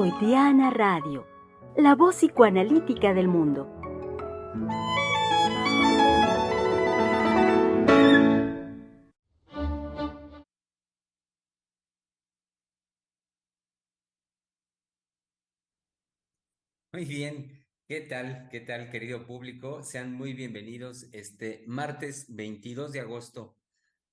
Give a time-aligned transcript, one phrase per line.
[0.00, 1.26] Freudiana Radio,
[1.76, 3.66] la voz psicoanalítica del mundo.
[16.94, 18.48] Muy bien, ¿qué tal?
[18.50, 19.82] ¿Qué tal, querido público?
[19.82, 23.54] Sean muy bienvenidos este martes 22 de agosto,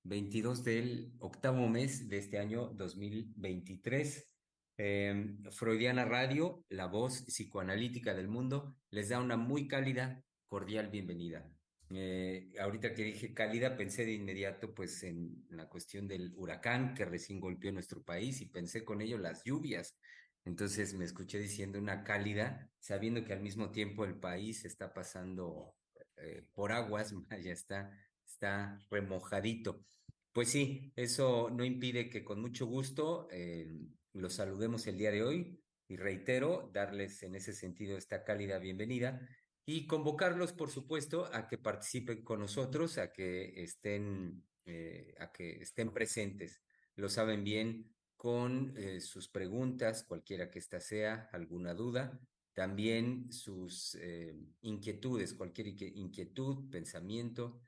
[0.02, 4.37] 22 del octavo mes de este año 2023.
[4.80, 11.50] Em, Freudiana Radio, la voz psicoanalítica del mundo, les da una muy cálida, cordial bienvenida.
[11.90, 17.04] Eh, ahorita que dije cálida, pensé de inmediato pues en la cuestión del huracán que
[17.04, 19.96] recién golpeó nuestro país y pensé con ello las lluvias.
[20.44, 25.74] Entonces me escuché diciendo una cálida, sabiendo que al mismo tiempo el país está pasando
[26.18, 27.12] eh, por aguas,
[27.42, 27.90] ya está,
[28.24, 29.84] está remojadito.
[30.32, 33.66] Pues sí, eso no impide que con mucho gusto eh,
[34.12, 39.20] los saludemos el día de hoy y reitero, darles en ese sentido esta cálida bienvenida
[39.64, 45.62] y convocarlos, por supuesto, a que participen con nosotros, a que estén, eh, a que
[45.62, 46.62] estén presentes.
[46.96, 52.18] Lo saben bien con eh, sus preguntas, cualquiera que ésta sea, alguna duda,
[52.52, 57.60] también sus eh, inquietudes, cualquier inquietud, pensamiento,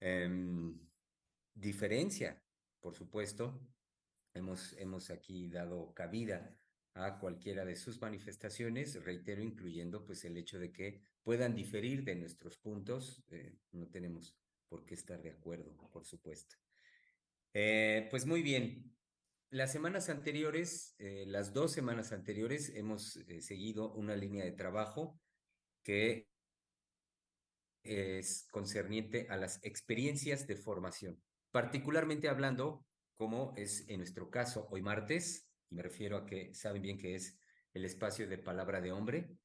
[0.00, 0.78] em,
[1.54, 2.42] diferencia,
[2.80, 3.58] por supuesto,
[4.34, 6.56] Hemos, hemos aquí dado cabida
[6.94, 12.16] a cualquiera de sus manifestaciones, reitero, incluyendo pues el hecho de que puedan diferir de
[12.16, 14.36] nuestros puntos, eh, no tenemos
[14.68, 16.56] por qué estar de acuerdo, por supuesto.
[17.54, 18.94] Eh, pues muy bien,
[19.50, 25.18] las semanas anteriores, eh, las dos semanas anteriores, hemos seguido una línea de trabajo
[25.82, 26.28] que
[27.82, 31.20] es concerniente a las experiencias de formación,
[31.50, 32.84] particularmente hablando
[33.16, 37.14] como es en nuestro caso hoy martes, y me refiero a que saben bien que
[37.14, 37.38] es
[37.74, 39.36] el espacio de palabra de hombre.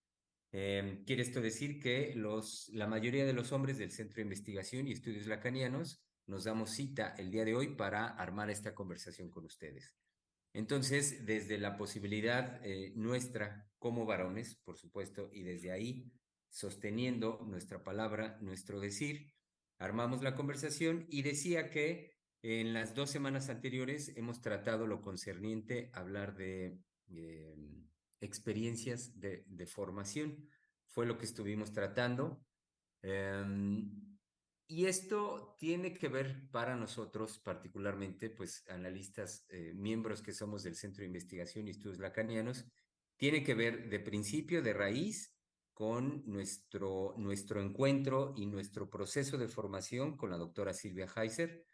[0.52, 4.88] Eh, quiere esto decir que los, la mayoría de los hombres del Centro de Investigación
[4.88, 9.46] y Estudios Lacanianos nos damos cita el día de hoy para armar esta conversación con
[9.46, 9.94] ustedes.
[10.54, 16.12] Entonces, desde la posibilidad eh, nuestra como varones, por supuesto, y desde ahí,
[16.50, 19.34] sosteniendo nuestra palabra, nuestro decir,
[19.78, 25.90] armamos la conversación y decía que en las dos semanas anteriores hemos tratado lo concerniente
[25.94, 26.78] a hablar de
[27.10, 27.88] em,
[28.22, 30.50] experiencias de, formación.
[30.88, 32.44] Fue lo que estuvimos tratando.
[33.02, 33.92] Em,
[34.68, 40.76] y esto tiene que ver para nosotros, particularmente, pues analistas, eh, miembros que somos del
[40.76, 42.66] Centro de Investigación y Estudios Lacanianos,
[43.16, 45.34] tiene que ver de principio, de raíz,
[45.74, 51.66] con nuestro, nuestro encuentro y nuestro proceso de formación con la doctora Silvia Heiser,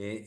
[0.00, 0.24] eh,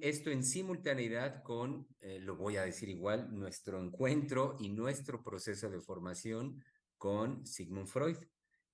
[0.00, 5.68] esto en simultaneidad con, eh, lo voy a decir igual, nuestro encuentro y nuestro proceso
[5.68, 6.64] de formación
[6.96, 8.16] con Sigmund Freud,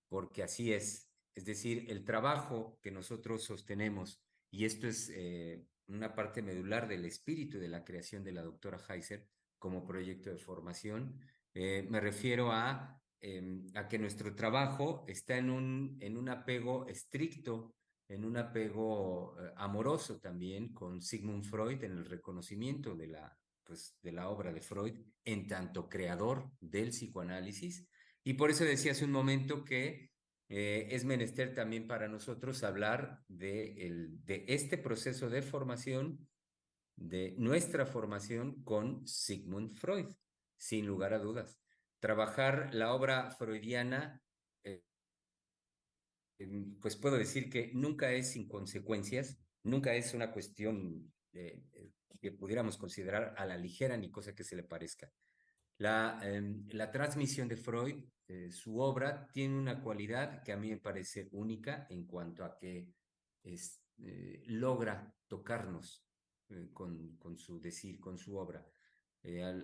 [0.09, 1.11] porque así es.
[1.35, 7.07] Es decir, el trabajo que nosotros sostenemos, y esto es eh, una parte medular del
[7.07, 9.27] espíritu de la creación de la doctora Heiser
[9.59, 11.19] como proyecto de formación,
[11.55, 17.76] me refiero a, em, a que nuestro trabajo está en un, en un apego estricto
[18.09, 23.97] en un apego eh, amoroso también con Sigmund Freud en el reconocimiento de la, pues,
[24.03, 24.95] de la obra de Freud
[25.25, 27.89] en tanto creador del psicoanálisis.
[28.23, 30.11] Y por eso decía hace un momento que
[30.49, 36.29] eh, es menester también para nosotros hablar de, el, de este proceso de formación,
[36.95, 40.07] de nuestra formación con Sigmund Freud,
[40.57, 41.61] sin lugar a dudas.
[41.99, 44.23] Trabajar la obra freudiana
[46.81, 51.63] pues puedo decir que nunca es sin consecuencias, nunca es una cuestión eh,
[52.21, 55.11] que pudiéramos considerar a la ligera ni cosa que se le parezca.
[55.79, 60.79] La, em, transmisión de Freud, eh, su obra, tiene una cualidad que a mí me
[60.79, 62.89] parece única en cuanto a que
[63.43, 66.03] es, eh, logra tocarnos
[66.73, 68.65] con, su decir, con su obra.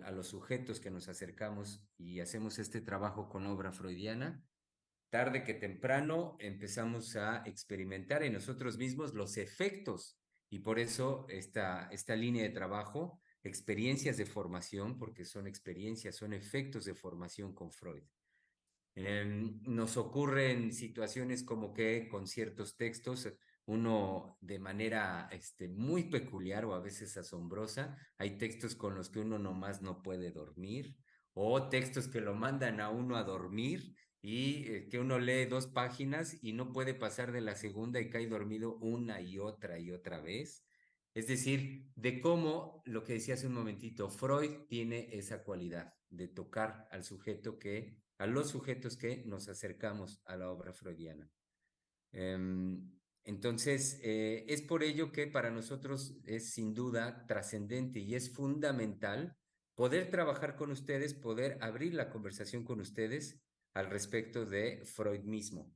[0.04, 4.44] a los sujetos que nos acercamos y hacemos este trabajo con obra freudiana,
[5.12, 10.18] tarde que temprano empezamos a experimentar en nosotros mismos los efectos
[10.48, 16.32] y por eso esta, esta línea de trabajo, experiencias de formación, porque son experiencias, son
[16.32, 18.04] efectos de formación con Freud.
[18.94, 23.28] Em, nos ocurren situaciones como que con ciertos textos
[23.66, 29.20] uno de manera este, muy peculiar o a veces asombrosa, hay textos con los que
[29.20, 30.96] uno nomás no puede dormir
[31.34, 35.66] o textos que lo mandan a uno a dormir y eh, que uno lee dos
[35.66, 39.90] páginas y no puede pasar de la segunda y cae dormido una y otra y
[39.90, 40.64] otra vez.
[41.12, 46.28] Es decir, de cómo, lo que decía hace un momentito, Freud tiene esa cualidad de
[46.28, 51.28] tocar al sujeto que, a los sujetos que nos acercamos a la obra freudiana.
[52.12, 52.92] Em,
[53.24, 59.36] entonces, eh, es por ello que para nosotros es sin duda trascendente y es fundamental
[59.74, 63.42] poder trabajar con ustedes, poder abrir la conversación con ustedes
[63.74, 65.72] al respecto de Freud mismo,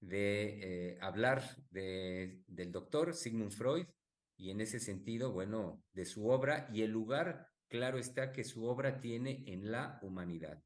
[0.00, 3.86] de eh, hablar de, del doctor Sigmund Freud
[4.36, 8.64] y en ese sentido, bueno, de su obra y el lugar, claro está, que su
[8.64, 10.62] obra tiene en la humanidad.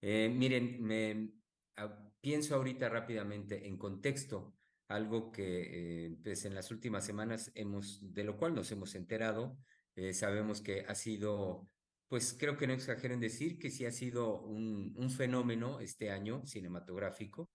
[0.00, 1.32] Eh, miren, me
[1.76, 4.54] ah, pienso ahorita rápidamente en contexto
[4.92, 9.58] algo que eh, pues en las últimas semanas hemos, de lo cual nos hemos enterado,
[9.96, 11.68] eh, sabemos que ha sido,
[12.12, 16.10] pues creo que no exagero en decir que sí ha sido un, un fenómeno este
[16.10, 17.50] año cinematográfico.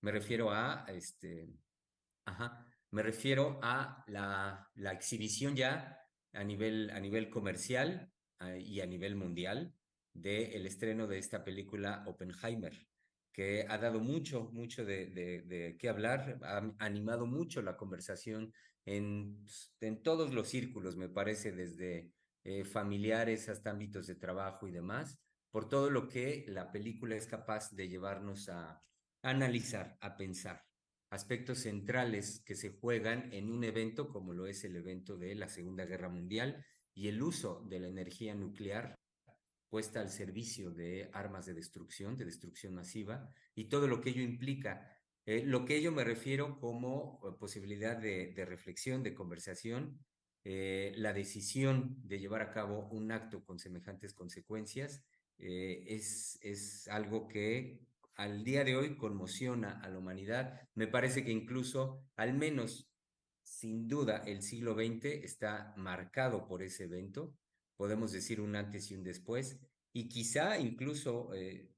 [0.00, 1.46] Me refiero a, este,
[2.90, 6.00] me refiero a la, la exhibición ya
[6.32, 9.74] a nivel, a nivel comercial ah, y a nivel mundial
[10.14, 12.72] del estreno de esta película Oppenheimer
[13.30, 18.54] que ha dado mucho, mucho de, de, qué hablar, ha animado mucho la conversación
[18.86, 22.10] en, pues, en todos los círculos, me parece, desde
[22.44, 25.18] eh, familiares hasta ámbitos de trabajo y demás,
[25.50, 28.82] por todo lo que la película es capaz de llevarnos a
[29.22, 30.68] analizar, a pensar
[31.10, 35.48] aspectos centrales que se juegan en un evento como lo es el evento de la
[35.48, 36.64] Segunda Guerra Mundial
[36.94, 38.94] y el uso de la energía nuclear
[39.68, 44.22] puesta al servicio de armas de destrucción, de destrucción masiva, y todo lo que ello
[44.22, 44.96] implica.
[45.26, 49.98] Eh, lo que ello me refiero como eh, posibilidad de, reflexión, de conversación,
[50.44, 55.02] eh, la decisión de llevar a cabo un acto con semejantes consecuencias,
[55.40, 57.78] es, es algo que
[58.16, 60.68] al día de hoy conmociona a la humanidad.
[60.74, 62.90] Me parece que incluso, al menos,
[63.44, 67.36] sin duda, el siglo XX está marcado por ese evento
[67.78, 69.60] podemos decir un antes y un después,
[69.92, 71.70] y quizá incluso eh,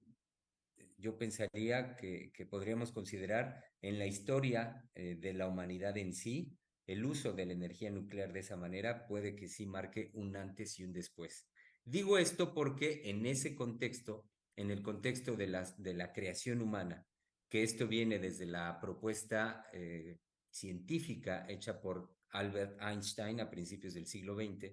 [0.97, 6.57] yo pensaría que, podríamos considerar en la historia eh, de la humanidad en sí,
[6.91, 10.79] el uso de la energía nuclear de esa manera puede que sí marque un antes
[10.81, 11.47] y un después.
[11.85, 17.07] Digo esto porque en ese contexto, en el contexto de, las, de la creación humana,
[17.49, 20.19] que esto viene desde la propuesta eh,
[20.51, 24.73] científica hecha por Albert Einstein a principios del siglo XX,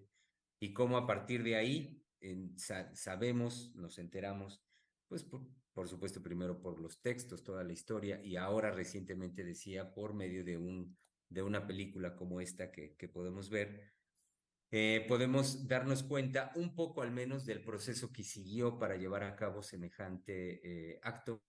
[0.59, 2.03] y cómo a partir de ahí
[2.95, 4.63] sabemos, nos enteramos,
[5.07, 10.15] pues por, supuesto primero por los textos, toda la historia, y ahora recientemente decía por
[10.15, 10.97] medio de, un,
[11.29, 13.93] de una película como esta que, podemos ver,
[14.71, 19.35] eh, podemos darnos cuenta un poco al menos del proceso que siguió para llevar a
[19.35, 21.41] cabo semejante eh, acto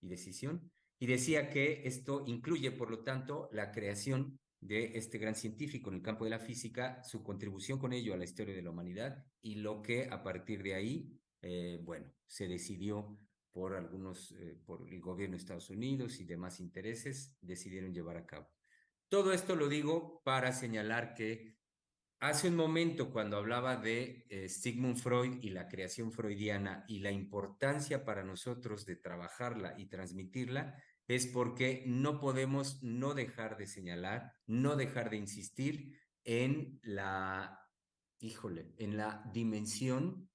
[0.00, 0.70] y decisión.
[0.98, 5.96] Y decía que esto incluye, por lo tanto, la creación de este gran científico en
[5.96, 9.24] el campo de la física, su contribución con ello a la historia de la humanidad
[9.40, 13.18] y lo que a partir de ahí, eh, bueno, se decidió
[13.58, 18.24] por algunos, eh, por el gobierno de Estados Unidos y demás intereses, decidieron llevar a
[18.24, 18.48] cabo.
[19.08, 21.58] Todo esto lo digo para señalar que
[22.20, 27.10] hace un momento cuando hablaba de eh, Sigmund Freud y la creación freudiana y la
[27.10, 34.34] importancia para nosotros de trabajarla y transmitirla, es porque no podemos no dejar de señalar,
[34.46, 37.58] no dejar de insistir en la,
[38.20, 40.30] híjole, en la dimensión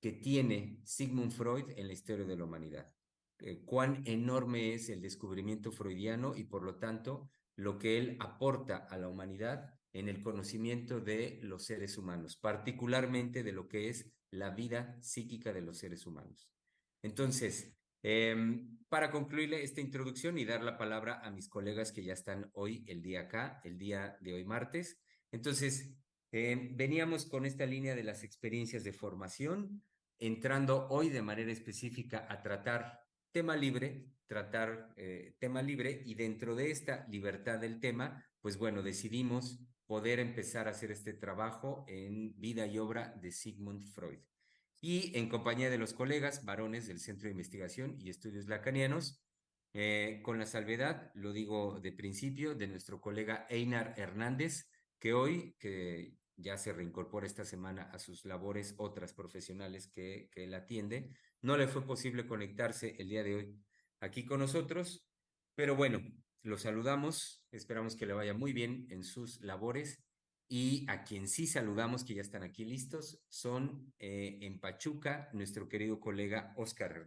[0.00, 2.92] que tiene Sigmund Freud en la historia de la humanidad.
[3.38, 8.76] Eh, cuán enorme es el descubrimiento freudiano y por lo tanto lo que él aporta
[8.76, 14.10] a la humanidad en el conocimiento de los seres humanos, particularmente de lo que es
[14.30, 16.50] la vida psíquica de los seres humanos.
[17.02, 17.76] Entonces,
[18.08, 22.48] Em, para concluirle esta introducción y dar la palabra a mis colegas que ya están
[22.52, 25.00] hoy, el día acá, el día de hoy martes.
[25.32, 25.92] Entonces,
[26.32, 29.82] em, veníamos con esta línea de las experiencias de formación,
[30.18, 33.00] entrando hoy de manera específica a tratar
[33.32, 38.82] tema libre, tratar eh, tema libre y dentro de esta libertad del tema, pues bueno,
[38.82, 44.18] decidimos poder empezar a hacer este trabajo en vida y obra de Sigmund Freud.
[44.80, 49.22] Y en compañía de los colegas varones del Centro de Investigación y Estudios Lacanianos,
[49.72, 54.68] eh, con la salvedad, lo digo de principio, de nuestro colega Einar Hernández,
[55.12, 60.54] hoy, que ya se reincorpora esta semana a sus labores otras profesionales que, que él
[60.54, 61.10] atiende,
[61.42, 63.58] no le fue posible conectarse el día de hoy
[64.00, 65.06] aquí con nosotros,
[65.54, 66.00] pero bueno,
[66.42, 70.04] lo saludamos, esperamos que le vaya muy bien en sus labores
[70.48, 75.68] y a quien sí saludamos, que ya están aquí listos, son eh, en Pachuca, nuestro
[75.68, 77.04] querido colega Oscar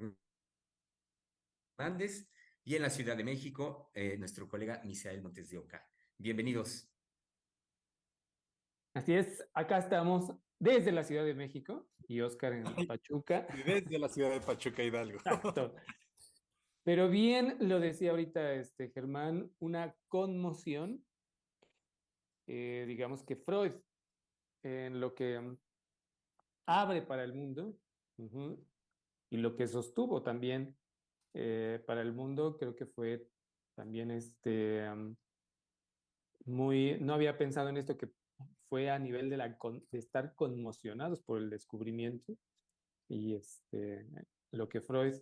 [1.77, 2.29] Hernández,
[2.65, 5.87] y en la Ciudad de México, eh, nuestro colega Misael Montes de Oca.
[6.17, 6.88] Bienvenidos.
[8.93, 13.47] Así es, acá estamos desde la Ciudad de México y Oscar en Pachuca.
[13.65, 15.17] Desde la ciudad de Pachuca, Hidalgo.
[15.17, 15.75] Exacto.
[16.83, 21.05] Pero bien lo decía ahorita este Germán, una conmoción,
[22.47, 23.73] eh, digamos que Freud,
[24.63, 25.57] en lo que mm,
[26.65, 27.77] abre para el mundo
[29.29, 30.75] y lo que sostuvo también
[31.35, 33.27] eh, para el mundo, creo que fue
[33.75, 35.15] también este mm,
[36.45, 38.09] muy, no había pensado en esto que
[38.69, 42.37] fue a nivel de, estar conmocionados por el descubrimiento
[43.07, 44.07] y este,
[44.51, 45.15] lo que Freud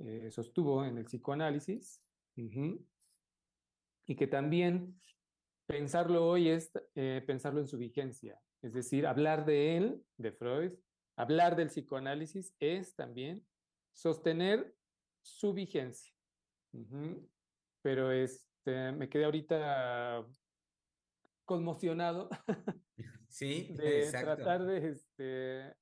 [0.00, 2.02] eh, sostuvo en el psicoanálisis
[2.36, 5.00] y que también
[5.66, 10.72] pensarlo hoy es eh, pensarlo en su vigencia, es decir, hablar de él, de Freud,
[11.16, 13.44] hablar del psicoanálisis es también
[13.92, 14.74] sostener
[15.22, 16.14] su vigencia.
[17.82, 20.24] Pero este, me quedé ahorita
[21.48, 22.28] conmocionado
[23.28, 24.36] Sí, de exacto.
[24.36, 25.74] tratar de, este,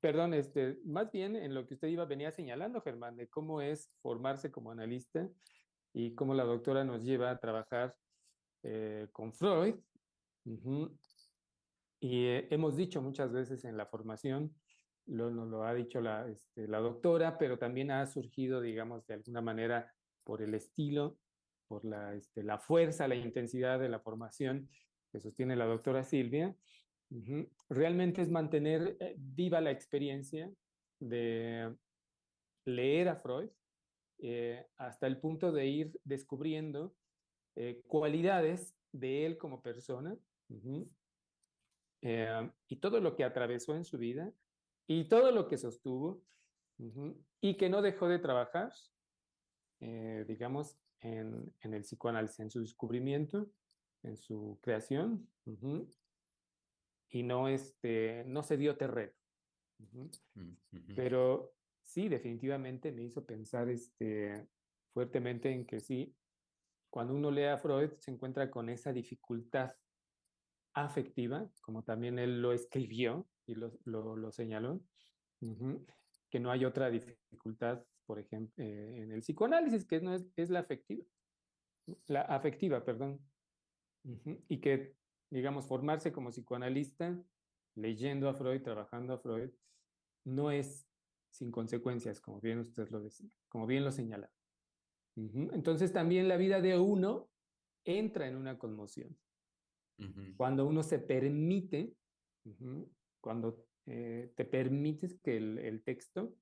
[0.00, 3.90] perdón, este, más bien en lo que usted iba, venía señalando, Germán, de cómo es
[4.02, 5.28] formarse como analista
[5.94, 7.94] y cómo la doctora nos lleva a trabajar
[8.62, 9.76] eh, con Freud.
[12.00, 14.54] Y eh, hemos dicho muchas veces en la formación,
[15.06, 19.14] lo, nos lo ha dicho la, este, la doctora, pero también ha surgido, digamos, de
[19.14, 19.92] alguna manera
[20.24, 21.18] por el estilo,
[21.72, 24.68] por la, este, la fuerza, la intensidad de la formación
[25.10, 26.54] que sostiene la doctora Silvia.
[27.70, 30.52] Realmente es mantener eh, viva la experiencia
[31.00, 31.74] de
[32.66, 33.48] leer a Freud
[34.18, 36.94] eh, hasta el punto de ir descubriendo
[37.56, 40.14] eh, cualidades de él como persona
[42.68, 44.30] y todo lo que atravesó en su vida
[44.86, 46.22] y todo lo que sostuvo
[47.40, 48.72] y que no dejó de trabajar,
[50.26, 53.52] digamos, en, en el psicoanálisis, en su descubrimiento,
[54.02, 55.88] en su creación, ujú,
[57.08, 59.12] y no, este, no se dio terreno.
[59.78, 60.10] ujú.
[60.34, 60.94] Mm, ujú.
[60.96, 64.48] Pero sí, definitivamente me hizo pensar este,
[64.92, 66.16] fuertemente en que sí,
[66.90, 69.72] cuando uno lee a Freud se encuentra con esa dificultad
[70.74, 74.80] afectiva, como también él lo escribió y lo, lo- lo señaló,
[75.40, 75.86] ujú,
[76.30, 80.50] que no hay otra dificultad, por ejemplo, eh, en el psicoanálisis, que no es, es
[80.50, 81.04] la afectiva,
[82.06, 83.20] la afectiva, perdón,
[84.48, 84.96] y que,
[85.30, 87.22] digamos, formarse como psicoanalista,
[87.74, 89.50] leyendo a Freud, trabajando a Freud,
[90.24, 90.86] no es
[91.30, 94.30] sin consecuencias, como bien usted lo decía, como bien lo señala.
[95.16, 95.50] Ujú.
[95.52, 97.30] Entonces también la vida de uno
[97.84, 99.16] entra en una conmoción.
[100.36, 101.94] Cuando uno se permite,
[103.20, 106.34] cuando eh, te permites que el, el texto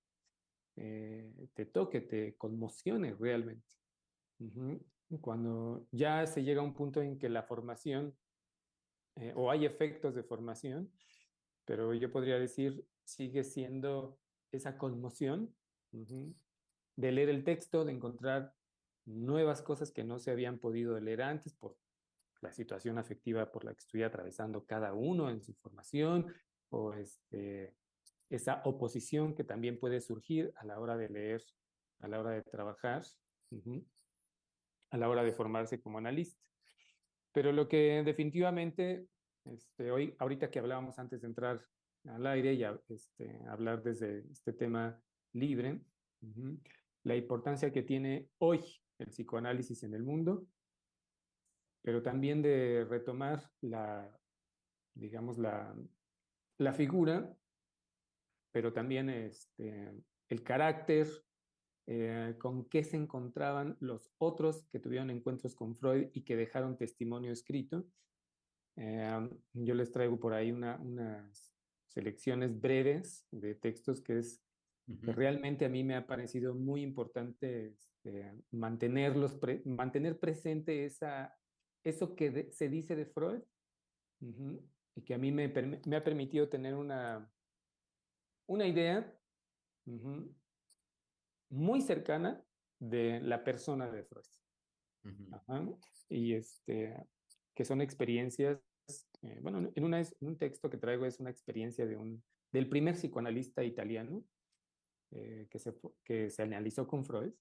[0.77, 3.77] eh, te toque, te conmocione realmente.
[4.39, 4.81] Ujú.
[5.21, 8.17] Cuando ya se llega a un punto en que la formación,
[9.17, 10.93] eh, o hay efectos de formación,
[11.65, 14.19] pero yo podría decir, sigue siendo
[14.53, 15.55] esa conmoción
[15.93, 16.35] ujú,
[16.97, 18.55] de leer el texto, de encontrar
[19.05, 21.77] nuevas cosas que no se habían podido leer antes por
[22.41, 26.33] la situación afectiva por la que estoy atravesando cada uno en su formación,
[26.71, 27.75] o este,
[28.31, 31.43] esa oposición que también puede surgir a la hora de leer,
[31.99, 33.03] a la hora de trabajar,
[34.91, 36.41] a la hora de formarse como analista.
[37.33, 39.07] Pero lo que definitivamente,
[39.45, 41.61] este, hoy, ahorita que hablábamos antes de entrar
[42.05, 45.85] al aire y a- este, hablar desde este tema libre,
[47.03, 48.61] la importancia que tiene hoy
[48.99, 50.47] el psicoanálisis en el mundo,
[51.83, 54.19] pero también de retomar la,
[54.95, 55.75] digamos, la,
[56.59, 57.35] la figura,
[58.53, 59.93] pero también este,
[60.29, 61.09] el carácter,
[61.87, 66.77] eh, con qué se encontraban los otros que tuvieron encuentros con Freud y que dejaron
[66.79, 67.87] testimonio escrito.
[68.77, 71.55] Eh, yo les traigo por ahí una, unas
[71.89, 74.45] selecciones breves de textos que es
[75.03, 75.13] que Ujú.
[75.13, 81.39] realmente a mí me ha parecido muy importante este, mantenerlos, pre- mantener presente esa,
[81.85, 83.43] eso que de- se dice de Freud
[84.21, 85.49] ujú, y que a mí me,
[85.87, 87.33] me ha permitido tener una,
[88.51, 89.17] una idea
[91.51, 92.45] muy cercana
[92.81, 94.25] de la persona de Freud.
[95.33, 95.67] Ajá,
[96.09, 96.97] Y este,
[97.55, 98.61] que son experiencias,
[99.23, 102.69] eh, bueno, en, una, en un texto que traigo es una experiencia de un, del
[102.69, 104.25] primer psicoanalista italiano
[105.13, 105.73] eh, que, se,
[106.05, 107.33] que se analizó con Freud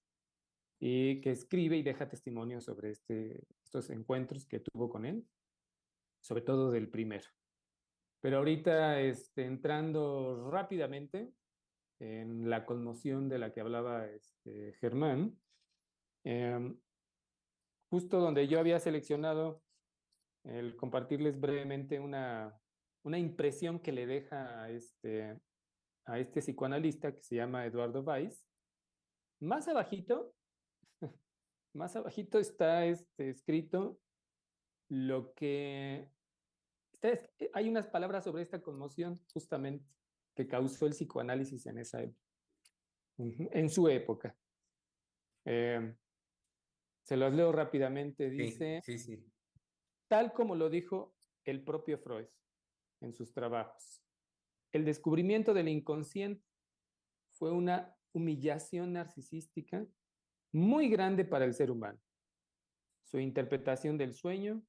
[0.78, 5.26] y que escribe y deja testimonio sobre este, estos encuentros que tuvo con él,
[6.20, 7.28] sobre todo del primero.
[8.20, 11.32] Pero ahorita, este, entrando rápidamente
[12.00, 15.38] en la conmoción de la que hablaba este, Germán,
[16.24, 16.78] em,
[17.90, 19.62] justo donde yo había seleccionado
[20.44, 22.58] el compartirles brevemente una,
[23.04, 25.38] una impresión que le deja a este,
[26.14, 28.46] este psicoanalista que se llama Eduardo Weiss.
[29.40, 30.34] Más abajito,
[31.74, 33.98] más abajito está escrito
[34.88, 36.08] lo que...
[37.52, 39.86] hay unas palabras sobre esta conmoción justamente
[40.34, 42.20] que causó el psicoanálisis en esa época,
[43.18, 44.36] en su época.
[45.44, 45.96] Em,
[47.02, 48.30] se los leo rápidamente.
[48.30, 49.24] Dice, sí, sí,
[50.08, 51.14] tal como lo dijo
[51.44, 52.26] el propio Freud
[53.00, 54.02] en sus trabajos,
[54.72, 56.46] el descubrimiento del inconsciente
[57.32, 59.86] fue una humillación narcisística
[60.52, 61.98] muy grande para el ser humano.
[63.04, 64.62] Su interpretación del sueño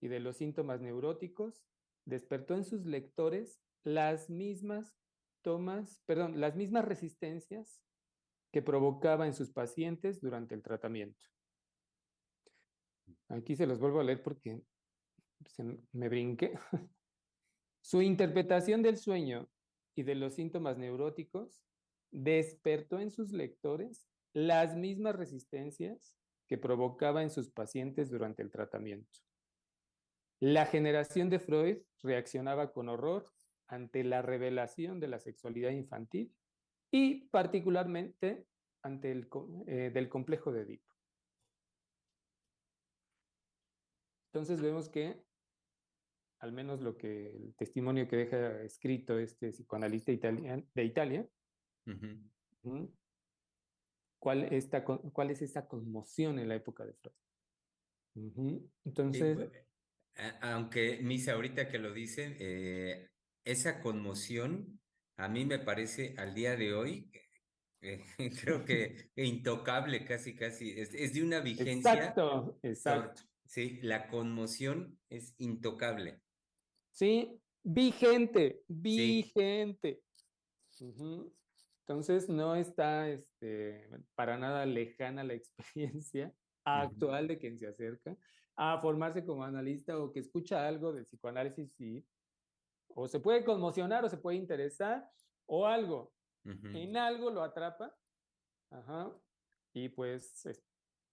[0.00, 1.66] y de los síntomas neuróticos
[2.06, 4.96] despertó en sus lectores las mismas
[5.42, 7.82] tomas, perdón, las mismas resistencias
[8.52, 11.24] que provocaba en sus pacientes durante el tratamiento.
[13.28, 14.62] Aquí se los vuelvo a leer porque
[15.92, 16.58] me brinqué.
[17.82, 19.48] Su interpretación del sueño
[19.94, 21.62] y de los síntomas neuróticos
[22.10, 26.16] despertó en sus lectores las mismas resistencias
[26.48, 29.20] que provocaba en sus pacientes durante el tratamiento.
[30.40, 33.32] La generación de Freud reaccionaba con horror
[33.68, 36.34] ante la revelación de la sexualidad infantil
[36.90, 38.46] y particularmente
[38.82, 39.28] ante el
[39.66, 40.94] eh, del complejo de Edipo.
[44.32, 45.24] Entonces vemos que,
[46.40, 51.26] al menos lo que el testimonio que deja escrito este psicoanalista de Italia,
[54.18, 58.60] ¿cuál, está, ¿cuál es esa conmoción en la época de Freud?
[58.84, 59.50] Entonces...
[60.40, 63.08] aunque Misa, ahorita que lo dice, eh,
[63.44, 64.80] esa conmoción
[65.16, 67.10] a mí me parece al día de hoy,
[67.80, 68.04] eh,
[68.44, 71.94] creo que intocable casi, casi, es, de una vigencia.
[71.94, 73.22] Exacto, exacto.
[73.46, 76.20] Sí, la conmoción es intocable.
[76.90, 80.02] Sí, vigente, vigente.
[81.80, 88.16] Entonces no está este, para nada lejana la experiencia actual de quien se acerca
[88.56, 92.04] a formarse como analista o que escucha algo de psicoanálisis y
[92.88, 95.08] o se puede conmocionar o se puede interesar
[95.46, 96.14] o algo.
[96.44, 97.94] En algo lo atrapa.
[98.70, 99.12] Ajá.
[99.74, 100.48] Y pues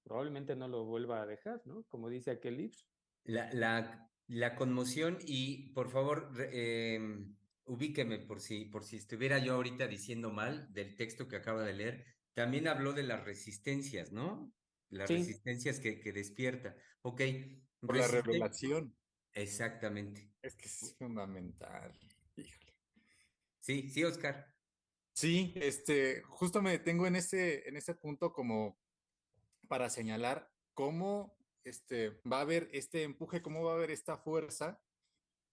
[0.04, 1.84] probablemente no lo vuelva a dejar, ¿no?
[1.90, 2.78] Como dice aquel libro.
[3.24, 9.56] La, la, la conmoción y por favor em, ubíqueme por si, por si estuviera yo
[9.56, 12.06] ahorita diciendo mal del texto que acaba de leer.
[12.34, 14.54] También habló de las resistencias, ¿no?
[14.90, 16.76] Las resistencias que, que despierta.
[17.02, 17.22] Ok.
[17.80, 18.96] Por la revelación.
[19.34, 20.32] Exactamente.
[20.42, 21.98] Es que es fundamental.
[22.36, 22.74] Híjole.
[23.60, 24.54] Sí, sí, Oscar.
[25.14, 28.80] Sí, este, justo me detengo en ese, en ese punto como
[29.68, 34.82] para señalar cómo este, va a haber este empuje, cómo va a haber esta fuerza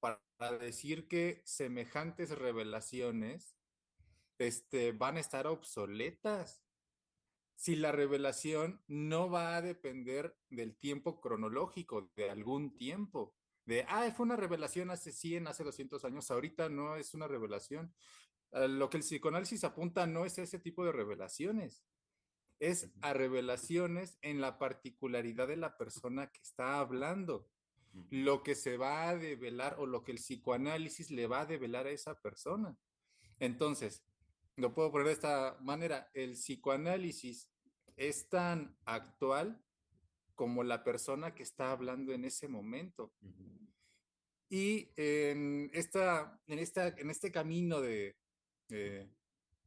[0.00, 3.54] para decir que semejantes revelaciones
[4.38, 6.62] este, van a estar obsoletas
[7.60, 13.34] si la revelación no va a depender del tiempo cronológico, de algún tiempo
[13.66, 17.92] de, ah, fue una revelación hace 100, hace 200 años, ahorita no es una revelación.
[18.50, 21.84] Ah, lo que el psicoanálisis apunta no es ese tipo de revelaciones,
[22.60, 27.46] es a revelaciones en la particularidad de la persona que está hablando.
[28.08, 31.86] Lo que se va a develar o lo que el psicoanálisis le va a develar
[31.86, 32.74] a esa persona.
[33.38, 34.02] Entonces,
[34.56, 37.50] lo puedo poner de esta manera, el psicoanálisis
[37.96, 39.62] es tan actual
[40.34, 43.12] como la persona que está hablando en ese momento.
[44.48, 48.16] Y en, esta, en, esta, en este camino de,
[48.68, 49.08] que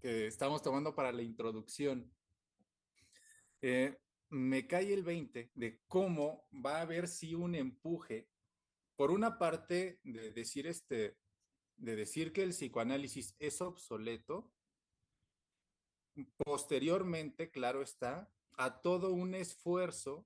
[0.02, 2.12] estamos tomando para la introducción,
[3.62, 3.98] eh,
[4.30, 8.28] me cae el 20 de cómo va a haber sí un empuje,
[8.96, 11.18] por una parte, de decir, este,
[11.78, 14.53] de decir que el psicoanálisis es obsoleto,
[16.38, 20.26] posteriormente, claro está, a todo un esfuerzo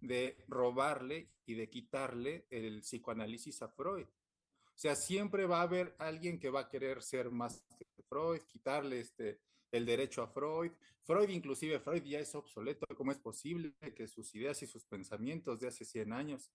[0.00, 4.06] de robarle y de quitarle el psicoanálisis a Freud.
[4.06, 8.40] O sea, siempre va a haber alguien que va a querer ser más que Freud,
[8.42, 9.40] quitarle este,
[9.70, 10.72] el derecho a Freud.
[11.02, 12.86] Freud, inclusive Freud ya es obsoleto.
[12.96, 16.50] ¿Cómo es posible que sus ideas y sus pensamientos de hace 100 años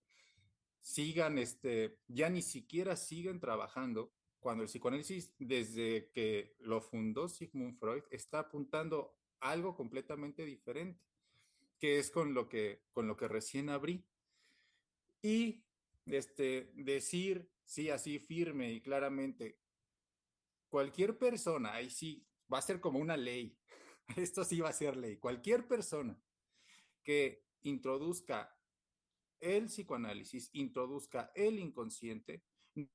[0.80, 7.78] sigan, este, ya ni siquiera siguen trabajando cuando el psicoanálisis, desde que lo fundó Sigmund
[7.78, 11.06] Freud, está apuntando algo completamente diferente?
[11.78, 14.04] que es con lo que, con lo que recién abrí.
[15.22, 15.64] Y
[16.06, 19.60] este, decir, sí, así firme y claramente,
[20.68, 23.58] cualquier persona, ahí sí, va a ser como una ley,
[24.16, 26.18] esto sí va a ser ley, cualquier persona
[27.02, 28.52] que introduzca
[29.38, 32.42] el psicoanálisis introduzca el inconsciente,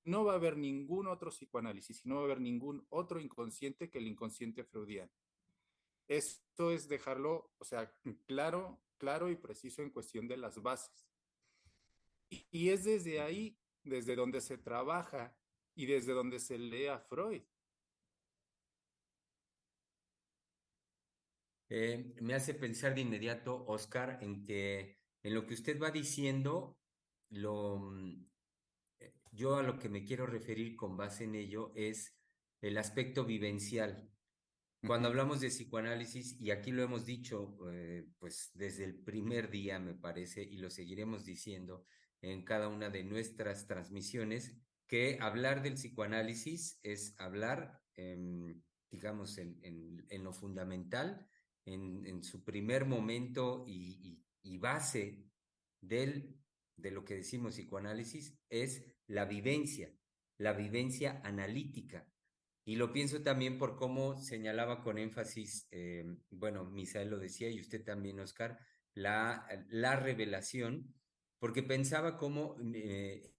[0.04, 3.90] no va a haber ningún otro psicoanálisis y no va a haber ningún otro inconsciente
[3.90, 5.12] que el inconsciente freudiano.
[6.08, 7.94] Esto es dejarlo, o sea,
[8.26, 11.08] claro, claro y preciso en cuestión de las bases.
[12.30, 15.36] Y, y es desde ahí, desde donde se trabaja
[15.76, 17.42] y desde donde se lee a Freud.
[21.74, 26.78] Eh, me hace pensar de inmediato, Oscar, en que en lo que usted va diciendo,
[27.30, 28.31] lo, mm,
[29.32, 32.16] yo a lo que me quiero referir con base en ello es
[32.62, 34.10] el aspecto vivencial.
[34.86, 39.80] Cuando hablamos de psicoanálisis, y aquí lo hemos dicho eh, pues desde el primer día,
[39.80, 41.86] me parece, y lo seguiremos diciendo
[42.22, 49.60] en cada una de nuestras transmisiones, que hablar del psicoanálisis es hablar, em, digamos, en,
[49.64, 51.28] en, en, lo fundamental,
[51.66, 55.24] en, en su primer momento y, y, y base
[55.80, 56.38] del,
[56.76, 59.92] de lo que decimos psicoanálisis, es la vivencia,
[60.38, 62.08] la vivencia analítica.
[62.64, 67.60] Y lo pienso también por cómo señalaba con énfasis, eh, bueno, Misael lo decía y
[67.60, 68.58] usted también, Oscar,
[68.94, 70.94] la, la revelación,
[71.40, 73.34] porque pensaba cómo eh,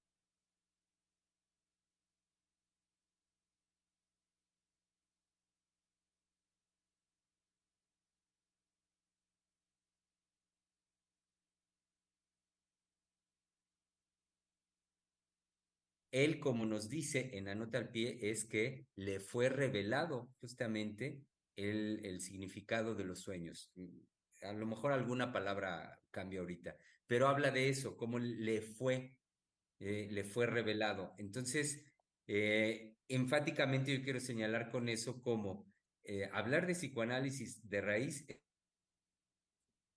[16.13, 21.25] él, como nos dice en la nota al pie, es que le fue revelado justamente
[21.57, 23.73] el, significado de los sueños.
[24.43, 29.17] A lo mejor alguna palabra cambia ahorita, pero habla de eso, cómo le fue,
[29.81, 31.15] eh, le fue revelado.
[31.17, 31.83] Entonces,
[32.27, 35.73] eh, enfáticamente yo quiero señalar con eso como
[36.05, 38.27] eh, hablar de psicoanálisis de raíz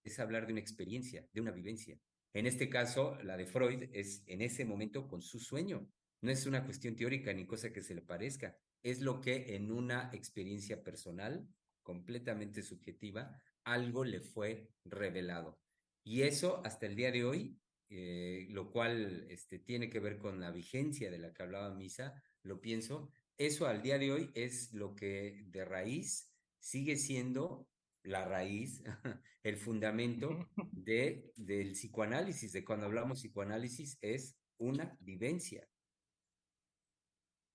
[0.04, 2.00] es hablar de una experiencia, de una vivencia.
[2.34, 5.90] En este caso, la de Freud es en ese momento con su sueño,
[6.26, 9.72] no es una cuestión teórica ni cosa que se le parezca, es lo que en
[9.72, 11.48] una experiencia personal,
[11.84, 15.60] completamente subjetiva, algo le fue revelado.
[16.04, 17.60] Y eso hasta el día de hoy,
[17.90, 22.22] eh, lo cual este, tiene que ver con la vigencia de la que hablaba Misa,
[22.42, 27.70] lo pienso, eso al día de hoy es lo que de raíz sigue siendo
[28.02, 28.84] la raíz,
[29.44, 35.68] el fundamento de, del psicoanálisis, de cuando hablamos psicoanálisis es una vivencia,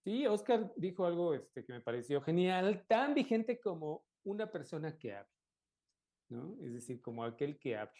[0.02, 5.14] Sí, Oscar dijo algo este, que me pareció genial, tan vigente como una persona que
[5.14, 5.38] habla,
[6.30, 6.56] ¿no?
[6.62, 7.92] Es decir, como aquel que habla.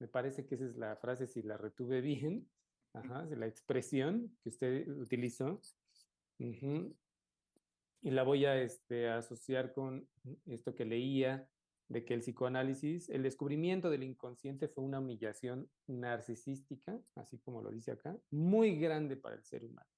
[0.00, 2.50] Me parece que esa es la frase, si la retuve bien,
[2.94, 5.60] ajá, la expresión que usted utilizó.
[6.38, 10.08] Y la voy a este, asociar con
[10.46, 11.48] esto que leía,
[11.88, 17.70] de que el psicoanálisis, el descubrimiento del inconsciente fue una humillación narcisística, así como lo
[17.70, 19.90] dice acá, muy grande para el ser humano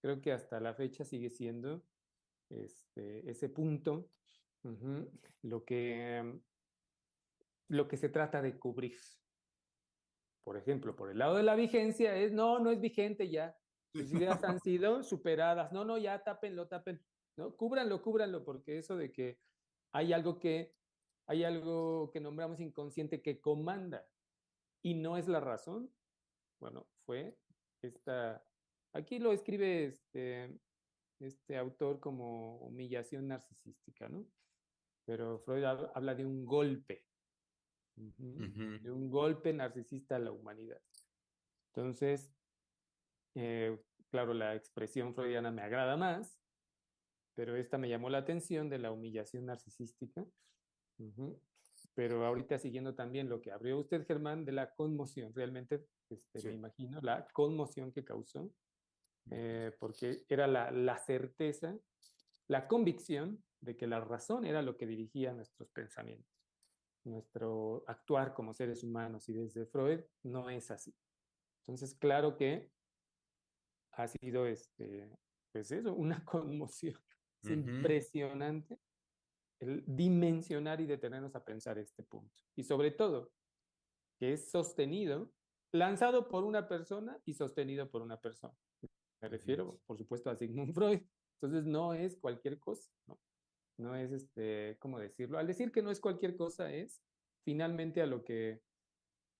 [0.00, 1.84] creo que hasta la fecha sigue siendo
[2.50, 4.10] este, ese punto
[4.64, 5.10] uh -huh,
[5.42, 6.40] lo, que,
[7.68, 8.98] lo que se trata de cubrir.
[10.44, 13.56] Por ejemplo, por el lado de la vigencia es, no, no es vigente ya.
[13.92, 15.72] Sus ideas han sido superadas.
[15.72, 17.02] No, no, ya tápenlo, tápenlo.
[17.36, 17.56] ¿no?
[17.56, 19.38] Cúbranlo, cúbranlo, porque eso de que
[19.92, 20.74] hay algo que,
[21.26, 24.06] hay algo que nombramos inconsciente que comanda
[24.82, 25.92] y no es la razón,
[26.58, 27.38] bueno, fue
[27.82, 28.44] esta
[28.92, 30.58] Aquí lo escribe este,
[31.20, 34.26] este autor como humillación narcisística, ¿no?
[35.04, 37.04] Pero Freud habla de un golpe,
[37.96, 38.80] uh -huh, uh -huh.
[38.80, 40.80] de un golpe narcisista a la humanidad.
[41.72, 42.32] Entonces,
[43.36, 43.78] eh,
[44.10, 46.40] claro, la expresión freudiana me agrada más,
[47.36, 50.22] pero esta me llamó la atención de la humillación narcisística.
[50.98, 51.40] Uh -huh.
[51.94, 56.48] Pero ahorita siguiendo también lo que abrió usted, Germán, de la conmoción, realmente este, sí.
[56.48, 58.52] me imagino la conmoción que causó
[59.30, 61.76] eh, porque era la, la, certeza,
[62.48, 66.32] la convicción de que la razón era lo que dirigía nuestros pensamientos,
[67.04, 70.94] nuestro actuar como seres humanos, y desde Freud no es así.
[71.62, 72.70] Entonces, claro que
[73.92, 75.10] ha sido este,
[75.52, 77.00] pues eso, una conmoción
[77.42, 77.76] es uh -huh.
[77.76, 78.78] impresionante
[79.60, 82.34] el dimensionar y detenernos a pensar este punto.
[82.56, 83.30] Y sobre todo,
[84.18, 85.30] que es sostenido,
[85.72, 88.56] lanzado por una persona y sostenido por una persona.
[89.20, 91.00] Me refiero, por supuesto, a Sigmund Freud.
[91.40, 93.18] Entonces, no es cualquier cosa, ¿no?
[93.78, 95.38] No es, este, ¿cómo decirlo?
[95.38, 97.02] Al decir que no es cualquier cosa, es
[97.44, 98.60] finalmente a lo que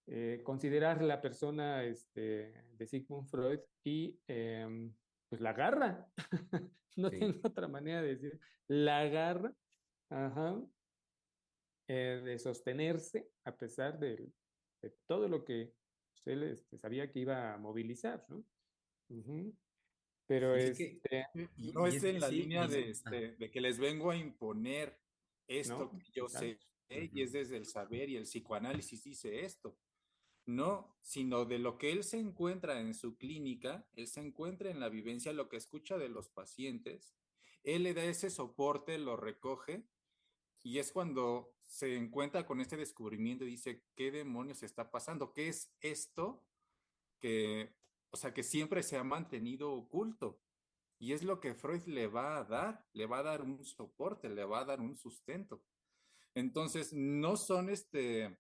[0.07, 4.91] eh, considerar la persona este, de Sigmund Freud y eh,
[5.29, 6.07] pues la garra.
[6.97, 7.19] no sí.
[7.19, 8.41] tengo otra manera de decir.
[8.67, 9.55] La garra
[10.11, 10.61] ajá,
[11.89, 14.33] eh, de sostenerse a pesar de,
[14.83, 15.73] de todo lo que
[16.13, 18.45] pues, él este, sabía que iba a movilizar, ¿no?
[20.31, 24.17] Pero es este, no es, en la línea de, este, de que les vengo a
[24.17, 24.97] imponer
[25.49, 26.57] esto que yo sé,
[26.89, 29.77] y es desde el saber y el psicoanálisis dice esto.
[30.47, 34.79] No, sino de lo que él se encuentra en su clínica, él se encuentra en
[34.79, 37.13] la vivencia, lo que escucha de los pacientes,
[37.65, 39.83] él le da ese soporte, lo recoge,
[40.63, 45.33] y es cuando se encuentra con este descubrimiento y dice, ¿qué demonios está pasando?
[45.33, 46.47] ¿Qué es esto
[47.19, 47.80] que,
[48.11, 50.41] o sea, que siempre se ha mantenido oculto?
[50.99, 54.29] Y es lo que Freud le va a dar, le va a dar un soporte,
[54.29, 55.63] le va a dar un sustento.
[56.35, 58.39] Entonces, no son este,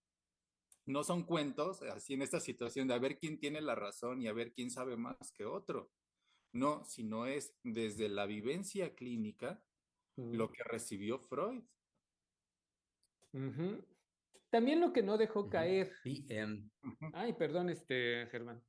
[0.86, 4.28] no son cuentos así en esta situación de a ver quién tiene la razón y
[4.28, 5.90] a ver quién sabe más que otro.
[6.52, 9.62] No, sino es desde la vivencia clínica
[10.16, 11.62] lo que recibió Freud.
[14.50, 15.92] También lo que no dejó caer.
[16.28, 16.68] Em,
[17.12, 18.62] Ay, perdón, este, Germán.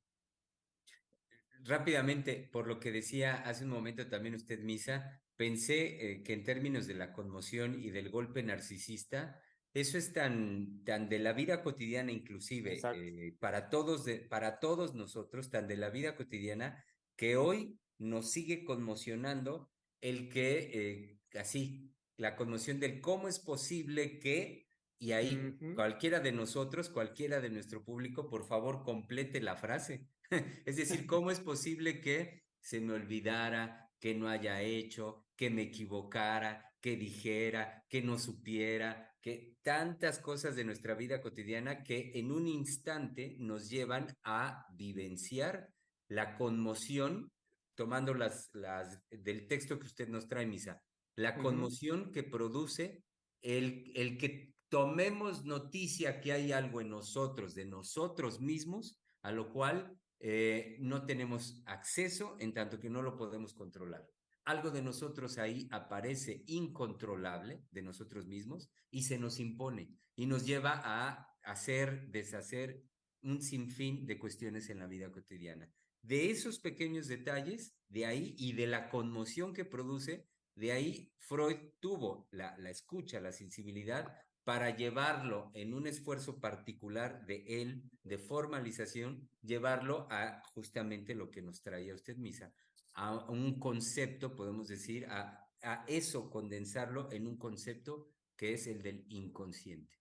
[1.64, 6.44] Rápidamente, por lo que decía hace un momento también usted, Misa, pensé eh, que en
[6.44, 9.40] términos de la conmoción y del golpe narcisista,
[9.74, 14.94] eso es tan, tan de la vida cotidiana inclusive, eh, para, todos de, para todos
[14.94, 16.84] nosotros, tan de la vida cotidiana,
[17.16, 19.70] que hoy nos sigue conmocionando
[20.00, 24.66] el que, eh, así, la conmoción del cómo es posible que,
[24.98, 30.06] y ahí cualquiera de nosotros, cualquiera de nuestro público, por favor, complete la frase.
[30.66, 35.62] es decir, cómo es posible que se me olvidara, que no haya hecho, que me
[35.62, 42.32] equivocara, que dijera, que no supiera, que tantas cosas de nuestra vida cotidiana que en
[42.32, 45.68] un instante nos llevan a vivenciar
[46.08, 47.30] la conmoción,
[47.74, 50.82] tomando las, las del texto que usted nos trae, Misa,
[51.14, 53.04] la conmoción que produce
[53.42, 59.52] el, el que tomemos noticia que hay algo en nosotros, de nosotros mismos, a lo
[59.52, 64.08] cual eh, no tenemos acceso en tanto que no lo podemos controlar.
[64.44, 70.46] Algo de nosotros ahí aparece incontrolable de nosotros mismos y se nos impone y nos
[70.46, 72.84] lleva a hacer, deshacer
[73.22, 75.68] un sinfín de cuestiones en la vida cotidiana.
[76.02, 81.56] De esos pequeños detalles, de ahí y de la conmoción que produce, de ahí Freud
[81.80, 84.06] tuvo la, la escucha, la sensibilidad
[84.44, 91.42] para llevarlo en un esfuerzo particular de él, de formalización, llevarlo a justamente lo que
[91.42, 92.52] nos traía usted, Misa,
[92.94, 98.82] a un concepto, podemos decir, a, a eso condensarlo en un concepto que es el
[98.82, 99.96] del inconsciente.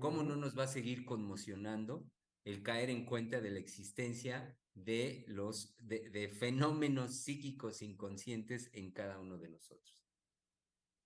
[0.00, 2.10] ¿Cómo no nos va a seguir conmocionando
[2.44, 8.90] el caer en cuenta de la existencia de los de, de fenómenos psíquicos inconscientes en
[8.90, 10.05] cada uno de nosotros?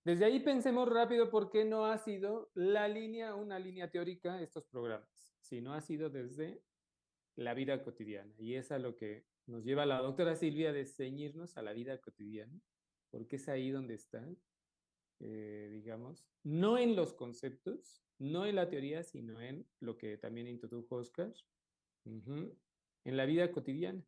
[0.03, 4.65] Desde ahí pensemos rápido por qué no ha sido la línea, una línea teórica estos
[4.65, 6.63] programas, sino ha sido desde
[7.35, 8.33] la vida cotidiana.
[8.39, 11.99] Y es a lo que nos lleva la doctora Silvia de ceñirnos a la vida
[11.99, 12.59] cotidiana,
[13.11, 14.27] porque es ahí donde está,
[15.19, 20.47] eh, digamos, no en los conceptos, no en la teoría, sino en lo que también
[20.47, 21.31] introdujo Oscar,
[22.05, 24.03] en la vida cotidiana.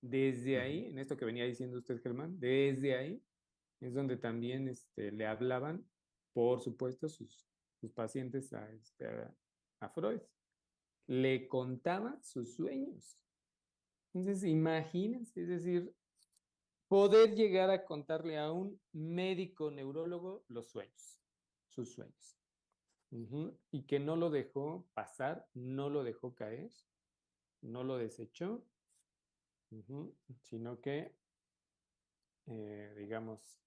[0.00, 3.22] Desde ahí, en esto que venía diciendo usted, Germán, desde ahí
[3.80, 5.86] es donde también este, le hablaban,
[6.32, 7.46] por supuesto, sus,
[7.94, 9.06] pacientes a, este,
[9.94, 10.20] Freud.
[11.06, 13.18] Le contaba sus sueños.
[14.14, 15.94] Entonces, imagínense, es decir,
[16.88, 21.20] poder llegar a contarle a un médico neurólogo los sueños,
[21.68, 22.38] sus sueños.
[23.70, 26.72] Y que no lo dejó pasar, no lo dejó caer,
[27.60, 28.64] no lo desechó,
[30.42, 31.14] sino que,
[32.46, 33.63] eh, digamos,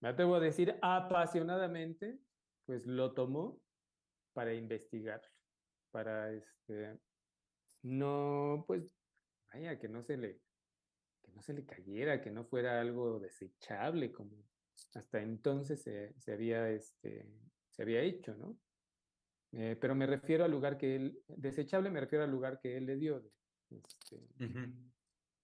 [0.00, 2.18] me atrevo a decir apasionadamente,
[2.64, 3.60] pues lo tomó
[4.32, 5.22] para investigar,
[5.90, 6.98] para este,
[7.82, 8.94] no, pues,
[9.52, 10.40] vaya, que no se le,
[11.22, 14.44] que no se le cayera, que no fuera algo desechable como
[14.94, 17.26] hasta entonces se, había, este,
[17.70, 18.58] se había hecho, ¿no?
[19.52, 22.86] Eh, pero me refiero al lugar que él, desechable me refiero al lugar que él
[22.86, 23.22] le dio,
[23.70, 24.20] este,